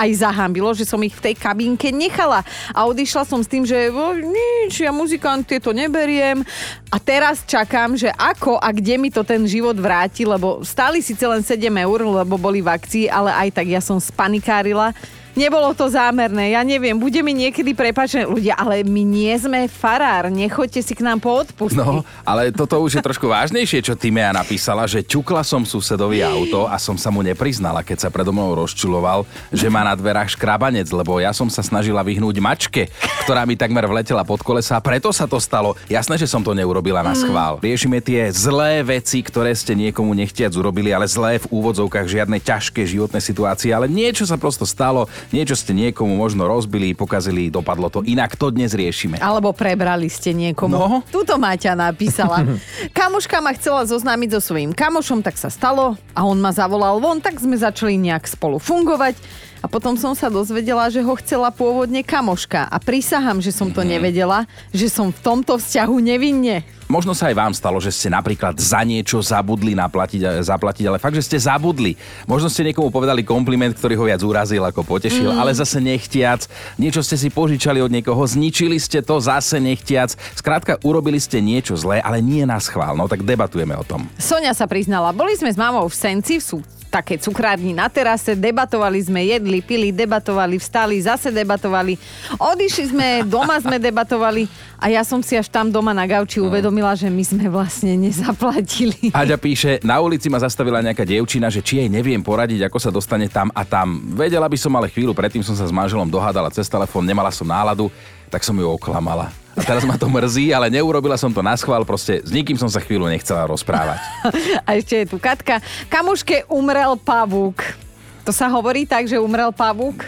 aj 0.01 0.09
zahambilo, 0.23 0.71
že 0.73 0.87
som 0.87 0.99
ich 1.03 1.15
v 1.15 1.31
tej 1.31 1.35
kabínke 1.35 1.91
nechala. 1.91 2.43
A 2.71 2.87
odišla 2.87 3.23
som 3.27 3.43
s 3.43 3.51
tým, 3.51 3.67
že 3.67 3.91
"O, 3.91 4.15
nič, 4.15 4.79
ja 4.81 4.91
muzikant 4.91 5.43
tieto 5.47 5.75
neberiem. 5.75 6.43
A 6.87 6.97
teraz 6.97 7.43
čakám, 7.43 7.99
že 7.99 8.11
ako 8.15 8.59
a 8.59 8.71
kde 8.71 8.95
mi 8.95 9.09
to 9.11 9.21
ten 9.27 9.43
život 9.43 9.75
vráti, 9.75 10.23
lebo 10.23 10.63
stáli 10.63 11.03
síce 11.03 11.23
len 11.27 11.43
7 11.43 11.75
eur, 11.75 12.23
lebo 12.23 12.39
boli 12.39 12.63
v 12.63 12.71
akcii, 12.71 13.05
ale 13.11 13.31
aj 13.35 13.49
tak 13.59 13.67
ja 13.67 13.83
som 13.83 13.99
spanikárila. 13.99 14.95
Nebolo 15.37 15.69
to 15.77 15.85
zámerné, 15.85 16.57
ja 16.57 16.65
neviem, 16.65 16.97
bude 16.97 17.21
mi 17.21 17.29
niekedy 17.29 17.77
prepačené 17.77 18.25
ľudia, 18.25 18.57
ale 18.57 18.81
my 18.81 19.05
nie 19.05 19.29
sme 19.37 19.69
farár, 19.69 20.33
nechoďte 20.33 20.81
si 20.81 20.97
k 20.97 21.05
nám 21.05 21.21
po 21.21 21.29
odpustky. 21.29 21.77
No, 21.77 22.01
ale 22.25 22.49
toto 22.49 22.81
už 22.81 22.97
je 22.97 23.05
trošku 23.05 23.29
vážnejšie, 23.29 23.85
čo 23.85 23.93
Timea 23.93 24.33
napísala, 24.33 24.89
že 24.89 25.05
ťukla 25.05 25.45
som 25.45 25.61
susedovi 25.61 26.25
auto 26.25 26.65
a 26.65 26.81
som 26.81 26.97
sa 26.97 27.13
mu 27.13 27.21
nepriznala, 27.21 27.85
keď 27.85 27.97
sa 28.01 28.09
predo 28.09 28.33
mnou 28.33 28.57
rozčuloval, 28.65 29.29
že 29.57 29.73
má 29.73 29.81
na 29.81 29.97
dverách 29.97 30.37
škrabanec, 30.37 30.85
lebo 30.93 31.17
ja 31.17 31.33
som 31.33 31.49
sa 31.49 31.65
snažila 31.65 32.05
vyhnúť 32.05 32.37
mačke, 32.37 32.93
ktorá 33.25 33.41
mi 33.49 33.57
takmer 33.57 33.89
vletela 33.89 34.21
pod 34.21 34.45
kolesa 34.45 34.77
a 34.77 34.85
preto 34.85 35.09
sa 35.09 35.25
to 35.25 35.41
stalo. 35.41 35.73
Jasné, 35.89 36.21
že 36.21 36.29
som 36.29 36.45
to 36.45 36.53
neurobila 36.53 37.01
na 37.01 37.17
schvál. 37.17 37.57
Riešime 37.57 37.97
tie 37.97 38.29
zlé 38.29 38.85
veci, 38.85 39.25
ktoré 39.25 39.57
ste 39.57 39.73
niekomu 39.73 40.13
nechtiac 40.13 40.53
urobili, 40.53 40.93
ale 40.93 41.09
zlé 41.09 41.41
v 41.41 41.49
úvodzovkách 41.49 42.05
žiadne 42.05 42.37
ťažké 42.37 42.85
životné 42.85 43.17
situácie, 43.17 43.73
ale 43.73 43.89
niečo 43.89 44.29
sa 44.29 44.37
prosto 44.37 44.69
stalo, 44.69 45.09
niečo 45.33 45.57
ste 45.57 45.73
niekomu 45.73 46.13
možno 46.13 46.45
rozbili, 46.45 46.93
pokazili, 46.93 47.49
dopadlo 47.49 47.89
to 47.89 48.05
inak, 48.05 48.37
to 48.37 48.53
dnes 48.53 48.77
riešime. 48.77 49.17
Alebo 49.17 49.57
prebrali 49.57 50.05
ste 50.05 50.37
niekomu. 50.37 50.77
No. 50.77 51.01
Tuto 51.09 51.41
Maťa 51.41 51.73
napísala. 51.73 52.45
Kamoška 52.97 53.41
ma 53.41 53.57
chcela 53.57 53.89
zoznámiť 53.89 54.37
so 54.37 54.53
svojím 54.53 54.77
kamošom, 54.77 55.25
tak 55.25 55.41
sa 55.41 55.49
stalo 55.49 55.97
a 56.13 56.21
on 56.21 56.37
ma 56.37 56.53
zavolal 56.53 57.01
von, 57.01 57.17
tak 57.17 57.41
sme 57.41 57.57
začali 57.57 57.97
nejak 57.97 58.29
spolu 58.29 58.61
fungovať. 58.61 59.46
A 59.67 59.75
potom 59.75 59.99
som 59.99 60.15
sa 60.15 60.31
dozvedela, 60.31 60.87
že 60.87 61.03
ho 61.03 61.11
chcela 61.19 61.51
pôvodne 61.51 61.99
kamoška. 61.99 62.71
A 62.71 62.79
prisahám, 62.79 63.43
že 63.43 63.51
som 63.51 63.67
to 63.67 63.83
nevedela, 63.83 64.47
že 64.71 64.87
som 64.87 65.11
v 65.11 65.19
tomto 65.19 65.59
vzťahu 65.59 65.91
nevinne. 65.99 66.63
Možno 66.87 67.11
sa 67.11 67.27
aj 67.27 67.35
vám 67.35 67.51
stalo, 67.51 67.83
že 67.83 67.91
ste 67.91 68.07
napríklad 68.07 68.55
za 68.55 68.79
niečo 68.87 69.19
zabudli 69.19 69.75
naplatiť, 69.75 70.39
zaplatiť, 70.39 70.87
ale 70.87 71.03
fakt, 71.03 71.19
že 71.19 71.27
ste 71.27 71.35
zabudli. 71.35 71.99
Možno 72.23 72.47
ste 72.47 72.63
niekomu 72.63 72.87
povedali 72.87 73.27
kompliment, 73.27 73.75
ktorý 73.75 73.99
ho 73.99 74.07
viac 74.07 74.23
urazil 74.23 74.63
ako 74.63 74.87
potešil, 74.87 75.35
ale 75.35 75.51
zase 75.51 75.83
nechtiac. 75.83 76.47
Niečo 76.79 77.03
ste 77.03 77.19
si 77.19 77.27
požičali 77.27 77.83
od 77.83 77.91
niekoho, 77.91 78.23
zničili 78.23 78.79
ste 78.79 79.03
to 79.03 79.19
zase 79.19 79.59
nechtiac. 79.59 80.15
Skrátka, 80.39 80.79
urobili 80.79 81.19
ste 81.19 81.43
niečo 81.43 81.75
zlé, 81.75 81.99
ale 81.99 82.23
nie 82.23 82.47
na 82.47 82.55
schvál. 82.63 82.95
No 82.95 83.11
tak 83.11 83.27
debatujeme 83.27 83.75
o 83.75 83.83
tom. 83.83 84.07
Sonia 84.15 84.55
sa 84.55 84.63
priznala, 84.63 85.11
boli 85.11 85.35
sme 85.35 85.51
s 85.51 85.59
mamou 85.59 85.91
v 85.91 85.95
Senci 85.99 86.39
v 86.39 86.76
také 86.87 87.19
cukrárni 87.19 87.75
na 87.75 87.91
terase, 87.91 88.33
debatovali 88.33 88.99
sme, 89.03 89.27
jedli, 89.27 89.59
pili, 89.59 89.91
debatovali, 89.91 90.57
vstali, 90.57 90.97
zase 91.03 91.29
debatovali. 91.29 91.99
Odišli 92.39 92.85
sme, 92.95 93.07
doma 93.27 93.59
sme 93.59 93.77
debatovali 93.77 94.47
a 94.79 94.87
ja 94.87 95.03
som 95.03 95.19
si 95.19 95.35
až 95.35 95.51
tam 95.51 95.67
doma 95.67 95.91
na 95.91 96.07
gauči 96.07 96.39
uvedomila, 96.39 96.95
že 96.95 97.11
my 97.11 97.23
sme 97.23 97.45
vlastne 97.51 97.93
nezaplatili. 97.99 99.11
Aďa 99.15 99.37
píše, 99.37 99.83
na 99.83 99.99
ulici 99.99 100.31
ma 100.31 100.39
zastavila 100.39 100.79
nejaká 100.81 101.03
dievčina, 101.03 101.51
že 101.51 101.59
či 101.59 101.83
jej 101.83 101.89
neviem 101.91 102.23
poradiť, 102.23 102.65
ako 102.65 102.77
sa 102.79 102.89
dostane 102.89 103.27
tam 103.27 103.51
a 103.51 103.67
tam. 103.67 104.01
Vedela 104.15 104.47
by 104.47 104.57
som, 104.57 104.73
ale 104.75 104.87
chvíľu 104.89 105.11
predtým 105.11 105.43
som 105.43 105.53
sa 105.53 105.67
s 105.67 105.73
manželom 105.75 106.07
dohádala 106.07 106.49
cez 106.49 106.65
telefón, 106.71 107.03
nemala 107.03 107.29
som 107.29 107.45
náladu, 107.45 107.91
tak 108.31 108.43
som 108.43 108.55
ju 108.55 108.67
oklamala. 108.67 109.46
A 109.57 109.61
teraz 109.65 109.81
ma 109.89 109.97
to 109.97 110.05
mrzí, 110.05 110.53
ale 110.53 110.69
neurobila 110.69 111.17
som 111.17 111.33
to 111.33 111.41
na 111.41 111.57
schvál, 111.57 111.81
proste 111.81 112.21
s 112.21 112.29
nikým 112.29 112.61
som 112.61 112.69
sa 112.69 112.77
chvíľu 112.77 113.09
nechcela 113.09 113.49
rozprávať. 113.49 113.97
A 114.69 114.77
ešte 114.77 115.01
je 115.01 115.05
tu 115.09 115.17
Katka. 115.17 115.65
Kamuške 115.89 116.45
umrel 116.45 116.93
pavúk. 117.01 117.86
To 118.27 118.35
sa 118.35 118.51
hovorí 118.51 118.83
tak, 118.83 119.07
že 119.07 119.15
umrel 119.15 119.55
pavúk? 119.55 120.03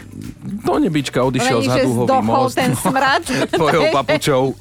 Do 0.59 0.75
nebička 0.75 1.23
odišiel 1.23 1.63
Lení, 1.63 2.03
zdochol 2.03 2.51
most. 2.51 2.59
ten 2.59 2.75
smrad. 2.75 3.23
Tvojou 3.55 3.87
papučou. 3.95 4.59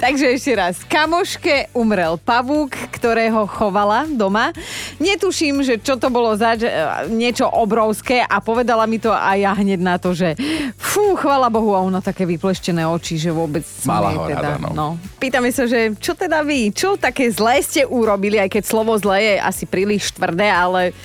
Takže 0.00 0.32
ešte 0.32 0.52
raz. 0.56 0.80
Kamoške 0.88 1.68
umrel 1.76 2.16
pavúk, 2.16 2.72
ktorého 2.96 3.44
chovala 3.44 4.08
doma. 4.08 4.48
Netuším, 4.96 5.60
že 5.60 5.76
čo 5.76 6.00
to 6.00 6.08
bolo 6.08 6.32
za 6.40 6.56
že- 6.56 6.72
niečo 7.12 7.44
obrovské 7.44 8.24
a 8.24 8.40
povedala 8.40 8.88
mi 8.88 8.96
to 8.96 9.12
a 9.12 9.36
ja 9.36 9.52
hneď 9.52 9.80
na 9.84 10.00
to, 10.00 10.16
že 10.16 10.40
fú, 10.80 11.12
chvala 11.20 11.52
Bohu, 11.52 11.76
a 11.76 11.84
ona 11.84 12.00
také 12.00 12.24
vypleštené 12.24 12.80
oči, 12.88 13.20
že 13.20 13.28
vôbec 13.28 13.68
Mala 13.84 14.16
ho 14.16 14.24
teda, 14.24 14.56
rada, 14.56 14.72
no. 14.72 14.72
no. 14.72 14.88
Pýtame 15.20 15.52
sa, 15.52 15.68
že 15.68 15.92
čo 16.00 16.16
teda 16.16 16.40
vy, 16.40 16.72
čo 16.72 16.96
také 16.96 17.28
zlé 17.28 17.60
ste 17.60 17.84
urobili, 17.84 18.40
aj 18.40 18.56
keď 18.56 18.62
slovo 18.64 18.96
zlé 18.96 19.36
je 19.36 19.44
asi 19.44 19.68
príliš 19.68 20.16
tvrdé, 20.16 20.48
ale 20.48 20.96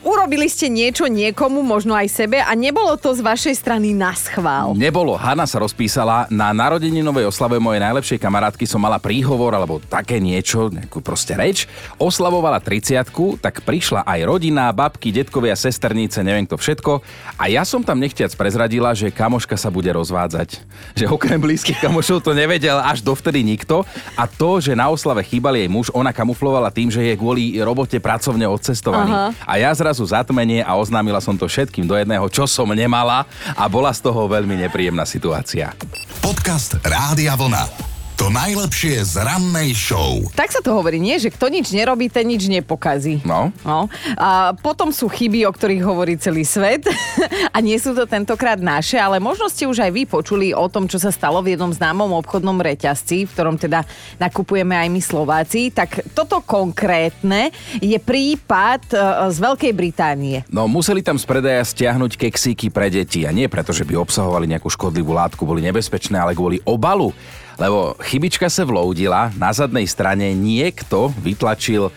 urobili 0.00 0.48
ste 0.48 0.72
niečo 0.72 1.04
niekomu, 1.04 1.60
možno 1.60 1.92
aj 1.92 2.08
sebe 2.08 2.40
a 2.40 2.52
nebolo 2.56 2.96
to 2.96 3.12
z 3.12 3.20
vašej 3.20 3.54
strany 3.60 3.92
na 3.92 4.16
schvál. 4.16 4.72
Nebolo. 4.72 5.12
Hanna 5.20 5.44
sa 5.44 5.60
rozpísala. 5.60 6.24
Na 6.32 6.56
narodeninovej 6.56 7.28
oslave 7.28 7.60
mojej 7.60 7.84
najlepšej 7.84 8.18
kamarátky 8.20 8.64
som 8.64 8.80
mala 8.80 8.96
príhovor 8.96 9.52
alebo 9.52 9.80
také 9.84 10.16
niečo, 10.16 10.72
nejakú 10.72 11.04
proste 11.04 11.36
reč. 11.36 11.68
Oslavovala 12.00 12.64
30 12.64 13.04
tak 13.42 13.60
prišla 13.60 14.08
aj 14.08 14.20
rodina, 14.24 14.72
babky, 14.72 15.12
detkovia, 15.12 15.52
sesternice, 15.52 16.24
neviem 16.24 16.48
to 16.48 16.56
všetko. 16.56 17.04
A 17.36 17.52
ja 17.52 17.66
som 17.68 17.84
tam 17.84 18.00
nechtiac 18.00 18.32
prezradila, 18.32 18.96
že 18.96 19.12
kamoška 19.12 19.60
sa 19.60 19.68
bude 19.68 19.92
rozvádzať. 19.92 20.64
Že 20.96 21.04
okrem 21.12 21.36
blízkych 21.36 21.84
kamošov 21.84 22.24
to 22.24 22.32
nevedel 22.32 22.80
až 22.80 23.04
dovtedy 23.04 23.44
nikto. 23.44 23.84
A 24.16 24.24
to, 24.24 24.62
že 24.62 24.72
na 24.72 24.88
oslave 24.88 25.20
chýbal 25.26 25.58
jej 25.58 25.68
muž, 25.68 25.92
ona 25.92 26.14
kamuflovala 26.14 26.72
tým, 26.72 26.88
že 26.88 27.04
je 27.04 27.14
kvôli 27.18 27.60
robote 27.60 28.00
pracovne 28.00 28.48
odcestovaný. 28.48 29.12
Aha. 29.12 29.28
A 29.44 29.52
ja 29.60 29.73
zrazu 29.74 30.06
zatmenie 30.06 30.62
a 30.62 30.78
oznámila 30.78 31.20
som 31.20 31.34
to 31.36 31.44
všetkým 31.44 31.84
do 31.84 31.94
jedného, 31.98 32.24
čo 32.30 32.46
som 32.48 32.70
nemala 32.70 33.26
a 33.54 33.64
bola 33.68 33.90
z 33.92 34.00
toho 34.02 34.26
veľmi 34.26 34.56
nepríjemná 34.66 35.04
situácia. 35.04 35.74
Podcast 36.22 36.80
Rádia 36.80 37.36
Vlna. 37.36 37.93
To 38.14 38.30
najlepšie 38.30 39.02
z 39.02 39.26
rannej 39.26 39.74
show. 39.74 40.22
Tak 40.38 40.54
sa 40.54 40.62
to 40.62 40.70
hovorí, 40.70 41.02
nie? 41.02 41.18
Že 41.18 41.34
kto 41.34 41.50
nič 41.50 41.74
nerobí, 41.74 42.06
ten 42.06 42.30
nič 42.30 42.46
nepokazí. 42.46 43.18
No. 43.26 43.50
no. 43.66 43.90
A 44.14 44.54
potom 44.54 44.94
sú 44.94 45.10
chyby, 45.10 45.42
o 45.42 45.50
ktorých 45.50 45.82
hovorí 45.82 46.14
celý 46.14 46.46
svet. 46.46 46.86
a 47.54 47.58
nie 47.58 47.74
sú 47.74 47.90
to 47.90 48.06
tentokrát 48.06 48.62
naše, 48.62 49.02
ale 49.02 49.18
možno 49.18 49.50
ste 49.50 49.66
už 49.66 49.82
aj 49.82 49.90
vy 49.90 50.02
počuli 50.06 50.54
o 50.54 50.70
tom, 50.70 50.86
čo 50.86 51.02
sa 51.02 51.10
stalo 51.10 51.42
v 51.42 51.58
jednom 51.58 51.74
známom 51.74 52.14
obchodnom 52.22 52.54
reťazci, 52.54 53.26
v 53.26 53.32
ktorom 53.34 53.58
teda 53.58 53.82
nakupujeme 54.22 54.78
aj 54.78 54.88
my 54.94 55.00
Slováci. 55.02 55.74
Tak 55.74 56.14
toto 56.14 56.38
konkrétne 56.46 57.50
je 57.82 57.98
prípad 57.98 58.94
e, 58.94 58.96
z 59.34 59.38
Veľkej 59.42 59.72
Británie. 59.74 60.46
No 60.54 60.70
museli 60.70 61.02
tam 61.02 61.18
z 61.18 61.26
predaja 61.26 61.66
stiahnuť 61.66 62.14
keksíky 62.14 62.70
pre 62.70 62.94
deti 62.94 63.26
a 63.26 63.34
nie 63.34 63.50
preto, 63.50 63.74
že 63.74 63.82
by 63.82 63.98
obsahovali 63.98 64.46
nejakú 64.46 64.70
škodlivú 64.70 65.10
látku, 65.10 65.42
boli 65.42 65.66
nebezpečné, 65.66 66.14
ale 66.14 66.38
kvôli 66.38 66.62
obalu. 66.62 67.10
Lebo 67.58 67.94
chybička 68.02 68.50
sa 68.50 68.66
vloudila, 68.66 69.30
na 69.38 69.54
zadnej 69.54 69.86
strane 69.86 70.34
niekto 70.34 71.10
vytlačil 71.22 71.90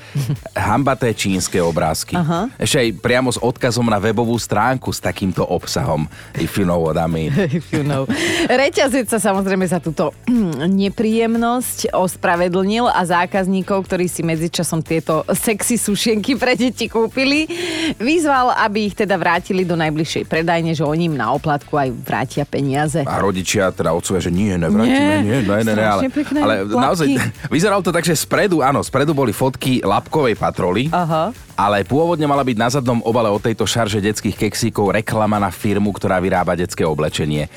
hambaté 0.53 1.13
čínske 1.17 1.57
obrázky. 1.57 2.13
Aha. 2.13 2.49
Ešte 2.61 2.77
aj 2.83 2.89
priamo 3.01 3.29
s 3.33 3.41
odkazom 3.41 3.89
na 3.89 3.97
webovú 3.97 4.37
stránku 4.37 4.93
s 4.93 5.01
takýmto 5.01 5.41
obsahom. 5.41 6.05
If 6.37 6.61
you 6.61 6.65
know 6.65 6.81
what 6.81 6.97
I 6.99 7.09
mean. 7.09 7.33
If 7.57 7.73
you 7.73 7.81
know. 7.81 8.05
Reťazec 8.45 9.09
sa 9.09 9.17
samozrejme 9.17 9.65
za 9.65 9.81
túto 9.81 10.13
nepríjemnosť 10.85 11.95
ospravedlnil 11.95 12.85
a 12.91 13.01
zákazníkov, 13.07 13.89
ktorí 13.89 14.05
si 14.05 14.21
medzičasom 14.21 14.85
tieto 14.85 15.25
sexy 15.33 15.79
sušienky 15.81 16.37
pre 16.37 16.53
deti 16.53 16.85
kúpili, 16.85 17.49
vyzval, 17.97 18.53
aby 18.61 18.91
ich 18.91 18.95
teda 18.95 19.17
vrátili 19.17 19.65
do 19.65 19.73
najbližšej 19.79 20.23
predajne, 20.29 20.75
že 20.77 20.85
oni 20.85 21.09
im 21.09 21.15
na 21.17 21.33
oplatku 21.33 21.73
aj 21.79 21.89
vrátia 22.03 22.43
peniaze. 22.45 23.01
A 23.07 23.17
rodičia 23.17 23.71
teda 23.73 23.95
otcovia, 23.95 24.21
že 24.21 24.31
nie, 24.31 24.53
nevrátime, 24.53 25.23
Nie, 25.23 25.23
nie, 25.23 25.39
ne, 25.47 25.63
ne, 25.63 25.73
ne, 25.73 25.85
ale, 25.87 26.01
ale 26.35 26.53
naozaj, 26.67 27.07
vyzeralo 27.55 27.79
to 27.79 27.95
tak, 27.95 28.03
že 28.03 28.13
spredu, 28.13 28.59
áno, 28.59 28.83
spredu 28.83 29.15
boli 29.15 29.31
fotky 29.31 29.79
lapkovej 29.81 30.35
patroly, 30.35 30.91
Aha. 30.91 31.31
ale 31.55 31.87
pôvodne 31.87 32.27
mala 32.27 32.43
byť 32.43 32.57
na 32.59 32.69
zadnom 32.69 32.99
obale 33.07 33.31
od 33.31 33.39
tejto 33.39 33.63
šarže 33.63 34.03
detských 34.03 34.35
keksíkov 34.35 34.91
reklama 34.91 35.39
na 35.39 35.49
firmu, 35.49 35.95
ktorá 35.95 36.19
vyrába 36.19 36.59
detské 36.59 36.83
oblečenie. 36.83 37.47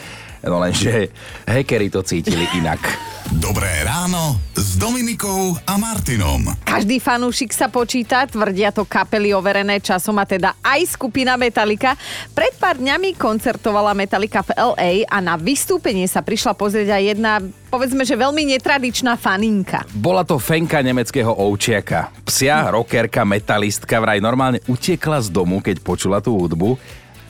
No 0.40 0.56
lenže 0.56 1.12
hackeri 1.44 1.92
to 1.92 2.00
cítili 2.00 2.48
inak. 2.56 3.09
Dobré 3.38 3.86
ráno 3.86 4.42
s 4.58 4.74
Dominikou 4.74 5.54
a 5.62 5.78
Martinom. 5.78 6.50
Každý 6.66 6.98
fanúšik 6.98 7.54
sa 7.54 7.70
počíta, 7.70 8.26
tvrdia 8.26 8.74
to 8.74 8.82
kapely 8.82 9.30
overené 9.30 9.78
časom 9.78 10.18
a 10.18 10.26
teda 10.26 10.58
aj 10.58 10.98
skupina 10.98 11.38
Metallica. 11.38 11.94
Pred 12.34 12.58
pár 12.58 12.82
dňami 12.82 13.14
koncertovala 13.14 13.94
Metallica 13.94 14.42
v 14.42 14.50
LA 14.58 14.92
a 15.06 15.22
na 15.22 15.38
vystúpenie 15.38 16.10
sa 16.10 16.26
prišla 16.26 16.58
pozrieť 16.58 16.90
aj 16.90 17.02
jedna, 17.06 17.32
povedzme, 17.70 18.02
že 18.02 18.18
veľmi 18.18 18.50
netradičná 18.50 19.14
faninka. 19.14 19.86
Bola 19.94 20.26
to 20.26 20.34
fenka 20.42 20.82
nemeckého 20.82 21.30
ovčiaka. 21.30 22.10
Psia, 22.26 22.66
rockerka, 22.66 23.22
metalistka 23.22 24.02
vraj 24.02 24.18
normálne 24.18 24.58
utiekla 24.66 25.22
z 25.22 25.30
domu, 25.30 25.62
keď 25.62 25.78
počula 25.86 26.18
tú 26.18 26.34
hudbu 26.34 26.74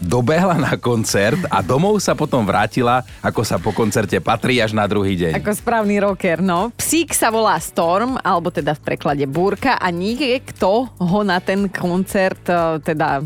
dobehla 0.01 0.57
na 0.57 0.75
koncert 0.81 1.39
a 1.53 1.61
domov 1.61 2.01
sa 2.01 2.17
potom 2.17 2.43
vrátila, 2.49 3.05
ako 3.21 3.45
sa 3.45 3.61
po 3.61 3.71
koncerte 3.71 4.17
patrí 4.19 4.59
až 4.59 4.73
na 4.73 4.89
druhý 4.89 5.15
deň. 5.15 5.37
Ako 5.39 5.53
správny 5.53 6.01
rocker, 6.01 6.41
no. 6.41 6.73
Psík 6.81 7.13
sa 7.13 7.29
volá 7.29 7.61
Storm, 7.61 8.17
alebo 8.25 8.49
teda 8.49 8.73
v 8.75 8.81
preklade 8.81 9.29
Búrka 9.29 9.77
a 9.77 9.93
niekto 9.93 10.89
ho 10.89 11.21
na 11.21 11.39
ten 11.39 11.69
koncert 11.69 12.43
e, 12.49 12.81
teda 12.81 13.21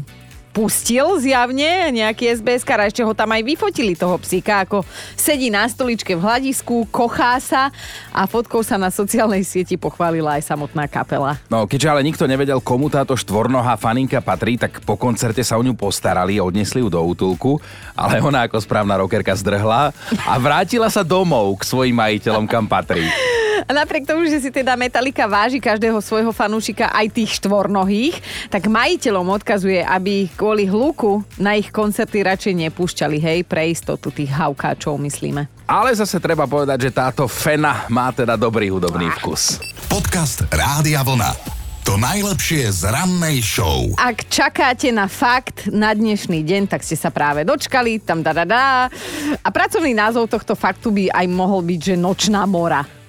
pustil 0.54 1.18
zjavne, 1.18 1.90
nejaký 1.90 2.38
SBS 2.38 2.62
a 2.70 2.86
ešte 2.86 3.02
ho 3.02 3.10
tam 3.10 3.34
aj 3.34 3.42
vyfotili 3.42 3.98
toho 3.98 4.14
psíka, 4.22 4.62
ako 4.62 4.86
sedí 5.18 5.50
na 5.50 5.66
stoličke 5.66 6.14
v 6.14 6.22
hľadisku, 6.22 6.86
kochá 6.94 7.42
sa 7.42 7.74
a 8.14 8.22
fotkou 8.30 8.62
sa 8.62 8.78
na 8.78 8.94
sociálnej 8.94 9.42
sieti 9.42 9.74
pochválila 9.74 10.38
aj 10.38 10.46
samotná 10.46 10.86
kapela. 10.86 11.42
No, 11.50 11.66
keďže 11.66 11.90
ale 11.90 12.06
nikto 12.06 12.30
nevedel, 12.30 12.62
komu 12.62 12.86
táto 12.86 13.18
štvornohá 13.18 13.74
faninka 13.74 14.22
patrí, 14.22 14.54
tak 14.54 14.78
po 14.86 14.94
koncerte 14.94 15.42
sa 15.42 15.58
o 15.58 15.62
ňu 15.66 15.74
postarali 15.74 16.38
odnesli 16.38 16.78
ju 16.78 16.86
do 16.86 17.02
útulku, 17.02 17.58
ale 17.98 18.22
ona 18.22 18.46
ako 18.46 18.62
správna 18.62 19.02
rockerka 19.02 19.34
zdrhla 19.34 19.90
a 20.22 20.34
vrátila 20.38 20.86
sa 20.86 21.02
domov 21.02 21.58
k 21.58 21.66
svojim 21.66 21.98
majiteľom, 21.98 22.46
kam 22.46 22.70
patrí. 22.70 23.10
A 23.62 23.70
napriek 23.70 24.08
tomu, 24.08 24.26
že 24.26 24.42
si 24.42 24.50
teda 24.50 24.74
Metallica 24.74 25.30
váži 25.30 25.62
každého 25.62 26.02
svojho 26.02 26.34
fanúšika, 26.34 26.90
aj 26.90 27.06
tých 27.14 27.38
štvornohých, 27.38 28.18
tak 28.50 28.66
majiteľom 28.66 29.30
odkazuje, 29.38 29.86
aby 29.86 30.26
ich 30.26 30.32
kvôli 30.34 30.66
hluku 30.66 31.22
na 31.38 31.54
ich 31.54 31.70
koncerty 31.70 32.26
radšej 32.26 32.54
nepúšťali, 32.68 33.16
hej, 33.22 33.38
pre 33.46 33.70
istotu 33.70 34.10
tých 34.10 34.34
haukáčov, 34.34 34.98
myslíme. 34.98 35.46
Ale 35.64 35.96
zase 35.96 36.20
treba 36.20 36.44
povedať, 36.44 36.90
že 36.90 36.90
táto 36.92 37.24
fena 37.30 37.88
má 37.88 38.12
teda 38.12 38.36
dobrý 38.36 38.68
hudobný 38.68 39.08
vkus. 39.16 39.62
Podcast 39.88 40.44
Rádia 40.50 41.00
Vlna. 41.00 41.54
To 41.84 42.00
najlepšie 42.00 42.72
z 42.72 42.88
rannej 42.88 43.44
show. 43.44 43.92
Ak 44.00 44.24
čakáte 44.32 44.88
na 44.88 45.04
fakt 45.04 45.68
na 45.68 45.92
dnešný 45.92 46.40
deň, 46.40 46.72
tak 46.72 46.80
ste 46.80 46.96
sa 46.96 47.12
práve 47.12 47.44
dočkali, 47.44 48.00
tam 48.00 48.24
da, 48.24 48.32
da, 48.32 48.48
da. 48.48 48.64
A 49.44 49.48
pracovný 49.52 49.92
názov 49.92 50.32
tohto 50.32 50.56
faktu 50.56 50.88
by 50.88 51.04
aj 51.12 51.26
mohol 51.28 51.60
byť, 51.60 51.92
že 51.92 52.00
Nočná 52.00 52.48
mora. 52.48 53.03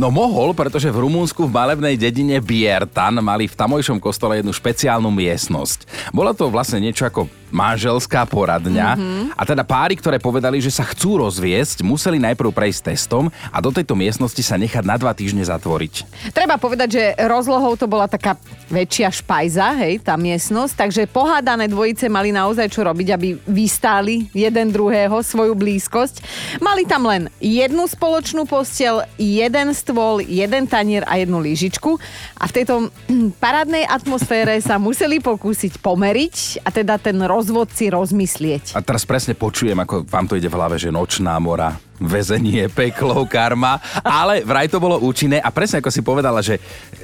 No 0.00 0.10
mohol, 0.12 0.52
pretože 0.52 0.90
v 0.90 1.02
Rumúnsku 1.04 1.46
v 1.46 1.54
malebnej 1.54 1.94
dedine 1.96 2.38
Biertan 2.42 3.20
mali 3.20 3.46
v 3.46 3.58
tamojšom 3.58 3.98
kostole 4.02 4.40
jednu 4.40 4.52
špeciálnu 4.54 5.08
miestnosť. 5.08 6.12
Bola 6.12 6.32
to 6.32 6.48
vlastne 6.50 6.82
niečo 6.82 7.06
ako 7.06 7.28
manželská 7.52 8.24
poradňa 8.24 8.96
mm-hmm. 8.96 9.24
a 9.36 9.42
teda 9.44 9.60
páry, 9.62 9.94
ktoré 10.00 10.16
povedali, 10.16 10.58
že 10.58 10.72
sa 10.72 10.88
chcú 10.88 11.20
rozviesť, 11.20 11.84
museli 11.84 12.16
najprv 12.16 12.48
prejsť 12.48 12.96
testom 12.96 13.28
a 13.52 13.60
do 13.60 13.68
tejto 13.68 13.92
miestnosti 13.92 14.40
sa 14.40 14.56
nechať 14.56 14.80
na 14.82 14.96
dva 14.96 15.12
týždne 15.12 15.44
zatvoriť. 15.44 16.08
Treba 16.32 16.56
povedať, 16.56 16.88
že 16.96 17.04
rozlohou 17.28 17.76
to 17.76 17.84
bola 17.84 18.08
taká 18.08 18.40
väčšia 18.72 19.12
špajza, 19.12 19.68
hej, 19.84 20.00
tá 20.00 20.16
miestnosť, 20.16 20.72
takže 20.72 21.02
pohádané 21.12 21.68
dvojice 21.68 22.08
mali 22.08 22.32
naozaj 22.32 22.72
čo 22.72 22.88
robiť, 22.88 23.08
aby 23.12 23.28
vystáli 23.44 24.32
jeden 24.32 24.72
druhého 24.72 25.20
svoju 25.20 25.52
blízkosť. 25.52 26.24
Mali 26.56 26.88
tam 26.88 27.04
len 27.04 27.28
jednu 27.36 27.84
spoločnú 27.84 28.48
posteľ, 28.48 29.04
jeden 29.20 29.71
stôl, 29.72 30.24
jeden 30.24 30.64
tanier 30.64 31.04
a 31.04 31.20
jednu 31.20 31.40
lyžičku. 31.40 31.98
A 32.38 32.44
v 32.48 32.52
tejto 32.52 32.74
hm, 32.88 33.36
parádnej 33.36 33.84
atmosfére 33.88 34.56
sa 34.62 34.80
museli 34.80 35.20
pokúsiť 35.20 35.80
pomeriť 35.80 36.64
a 36.64 36.68
teda 36.72 36.96
ten 36.96 37.18
rozvod 37.20 37.72
si 37.74 37.92
rozmyslieť. 37.92 38.76
A 38.76 38.80
teraz 38.80 39.04
presne 39.04 39.36
počujem, 39.36 39.76
ako 39.76 40.08
vám 40.08 40.30
to 40.30 40.38
ide 40.38 40.48
v 40.48 40.56
hlave, 40.56 40.76
že 40.80 40.94
nočná 40.94 41.36
mora, 41.42 41.76
väzenie, 42.06 42.68
peklo, 42.72 43.24
karma, 43.26 43.78
ale 44.02 44.42
vraj 44.42 44.68
to 44.68 44.82
bolo 44.82 44.98
účinné 45.02 45.38
a 45.38 45.48
presne 45.54 45.78
ako 45.80 45.90
si 45.90 46.00
povedala, 46.02 46.42
že 46.42 46.58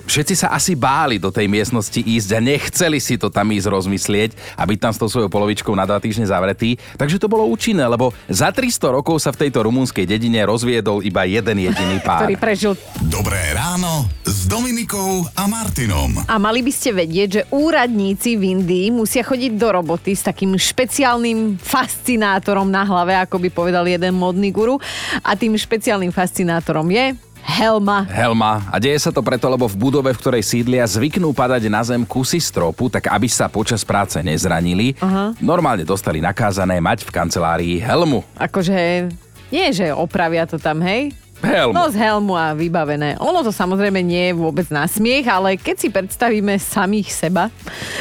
všetci 0.08 0.34
sa 0.34 0.48
asi 0.54 0.74
báli 0.74 1.20
do 1.20 1.28
tej 1.28 1.46
miestnosti 1.46 2.00
ísť 2.00 2.30
a 2.36 2.40
nechceli 2.40 2.98
si 2.98 3.20
to 3.20 3.28
tam 3.28 3.50
ísť 3.52 3.68
rozmyslieť 3.68 4.30
a 4.56 4.62
byť 4.64 4.78
tam 4.78 4.92
s 4.94 5.00
tou 5.00 5.08
svojou 5.08 5.30
polovičkou 5.30 5.72
na 5.76 5.84
dva 5.84 6.00
týždne 6.00 6.28
zavretý. 6.28 6.80
Takže 6.96 7.20
to 7.20 7.30
bolo 7.30 7.46
účinné, 7.48 7.84
lebo 7.84 8.10
za 8.28 8.50
300 8.50 8.96
rokov 8.96 9.20
sa 9.20 9.30
v 9.34 9.46
tejto 9.46 9.64
rumúnskej 9.64 10.08
dedine 10.08 10.42
rozviedol 10.44 11.04
iba 11.04 11.24
jeden 11.28 11.56
jediný 11.60 11.96
pár. 12.02 12.24
ktorý 12.24 12.36
prežil. 12.40 12.72
Dobré 13.04 13.52
ráno 13.52 14.08
Dominikou 14.48 15.28
a 15.36 15.44
Martinom. 15.44 16.24
A 16.24 16.40
mali 16.40 16.64
by 16.64 16.72
ste 16.72 16.96
vedieť, 16.96 17.28
že 17.28 17.42
úradníci 17.52 18.40
v 18.40 18.56
Indii 18.56 18.88
musia 18.88 19.20
chodiť 19.20 19.60
do 19.60 19.68
roboty 19.68 20.16
s 20.16 20.24
takým 20.24 20.56
špeciálnym 20.56 21.60
fascinátorom 21.60 22.64
na 22.64 22.80
hlave, 22.80 23.12
ako 23.12 23.44
by 23.44 23.52
povedal 23.52 23.84
jeden 23.84 24.16
modný 24.16 24.48
guru. 24.48 24.80
A 25.20 25.36
tým 25.36 25.52
špeciálnym 25.52 26.08
fascinátorom 26.16 26.88
je 26.88 27.12
helma. 27.44 28.08
Helma. 28.08 28.64
A 28.72 28.80
deje 28.80 28.96
sa 29.04 29.12
to 29.12 29.20
preto, 29.20 29.52
lebo 29.52 29.68
v 29.68 29.76
budove, 29.76 30.16
v 30.16 30.20
ktorej 30.24 30.40
sídlia, 30.40 30.88
zvyknú 30.88 31.36
padať 31.36 31.68
na 31.68 31.84
zem 31.84 32.08
kusy 32.08 32.40
stropu, 32.40 32.88
tak 32.88 33.12
aby 33.12 33.28
sa 33.28 33.52
počas 33.52 33.84
práce 33.84 34.16
nezranili. 34.24 34.96
Aha. 35.04 35.36
Normálne 35.44 35.84
dostali 35.84 36.24
nakázané 36.24 36.80
mať 36.80 37.04
v 37.04 37.12
kancelárii 37.12 37.76
helmu. 37.84 38.24
Akože 38.40 39.12
nie, 39.52 39.66
že 39.76 39.92
opravia 39.92 40.48
to 40.48 40.56
tam, 40.56 40.80
hej? 40.84 41.12
Helmu. 41.38 41.70
No 41.70 41.86
z 41.86 41.96
helmu 41.96 42.34
a 42.34 42.50
vybavené. 42.50 43.14
Ono 43.16 43.40
to 43.40 43.50
samozrejme 43.50 44.00
nie 44.00 44.30
je 44.30 44.34
vôbec 44.34 44.66
na 44.68 44.84
smiech, 44.84 45.22
ale 45.24 45.54
keď 45.54 45.76
si 45.78 45.88
predstavíme 45.88 46.58
samých 46.58 47.08
seba 47.08 47.46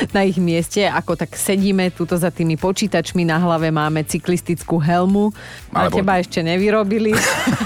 na 0.09 0.21
ich 0.21 0.35
mieste, 0.35 0.81
ako 0.83 1.13
tak 1.13 1.33
sedíme 1.33 1.93
tuto 1.93 2.13
za 2.13 2.29
tými 2.29 2.55
počítačmi, 2.55 3.21
na 3.23 3.37
hlave 3.37 3.69
máme 3.69 4.01
cyklistickú 4.01 4.77
helmu, 4.77 5.29
a 5.69 5.85
Alebo- 5.85 6.01
teba 6.01 6.17
ešte 6.17 6.41
nevyrobili. 6.41 7.13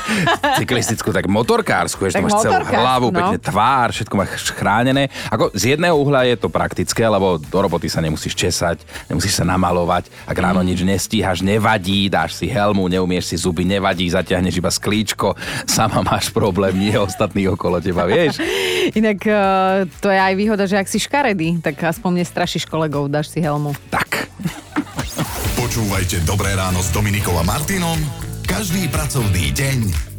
Cyklistickú, 0.60 1.12
tak 1.12 1.26
motorkársku, 1.26 2.04
ešte 2.04 2.20
Tak 2.20 2.26
máš 2.26 2.44
celú 2.44 2.64
hlavu, 2.66 3.08
no. 3.08 3.16
pekne 3.16 3.38
tvár, 3.40 3.88
všetko 3.92 4.14
máš 4.14 4.52
chránené. 4.52 5.08
Ako 5.30 5.52
z 5.54 5.76
jedného 5.76 5.96
uhla 5.96 6.28
je 6.28 6.36
to 6.36 6.48
praktické, 6.48 7.04
lebo 7.04 7.40
do 7.40 7.60
roboty 7.60 7.88
sa 7.88 8.04
nemusíš 8.04 8.36
česať, 8.36 8.84
nemusíš 9.08 9.34
sa 9.34 9.46
namalovať, 9.46 10.12
ak 10.28 10.36
ráno 10.36 10.60
Mm. 10.62 10.68
nič 10.68 10.80
nestíhaš, 10.84 11.40
nevadí, 11.42 12.06
dáš 12.06 12.36
si 12.36 12.46
helmu, 12.46 12.86
neumieš 12.86 13.32
si 13.32 13.36
zuby, 13.38 13.64
nevadí, 13.64 14.06
zaťahneš 14.06 14.54
iba 14.54 14.70
sklíčko, 14.70 15.34
sama 15.70 16.02
máš 16.02 16.30
problém, 16.34 16.78
nie 16.78 16.96
ostatní 16.98 17.48
okolo 17.50 17.82
teba, 17.82 18.08
vieš? 18.08 18.42
Inak 19.00 19.20
eh, 19.26 19.86
to 20.02 20.08
je 20.10 20.20
aj 20.20 20.34
výhoda, 20.34 20.66
že 20.66 20.80
ak 20.80 20.88
si 20.90 20.98
škaredý, 20.98 21.62
tak 21.62 21.78
aspoň 21.82 22.24
nestrašíš 22.24 22.66
kolegov, 22.66 23.12
dáš 23.12 23.34
si 23.34 23.40
helmu. 23.44 23.76
Tak. 23.94 24.32
Počúvajte 25.60 26.26
Dobré 26.28 26.52
ráno 26.58 26.82
s 26.84 26.90
Dominikou 26.92 27.38
a 27.38 27.44
Martinom 27.46 27.98
každý 28.52 28.92
pracovný 28.92 29.56
deň 29.56 29.78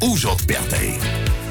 už 0.09 0.25
od 0.25 0.39
5. 0.49 1.42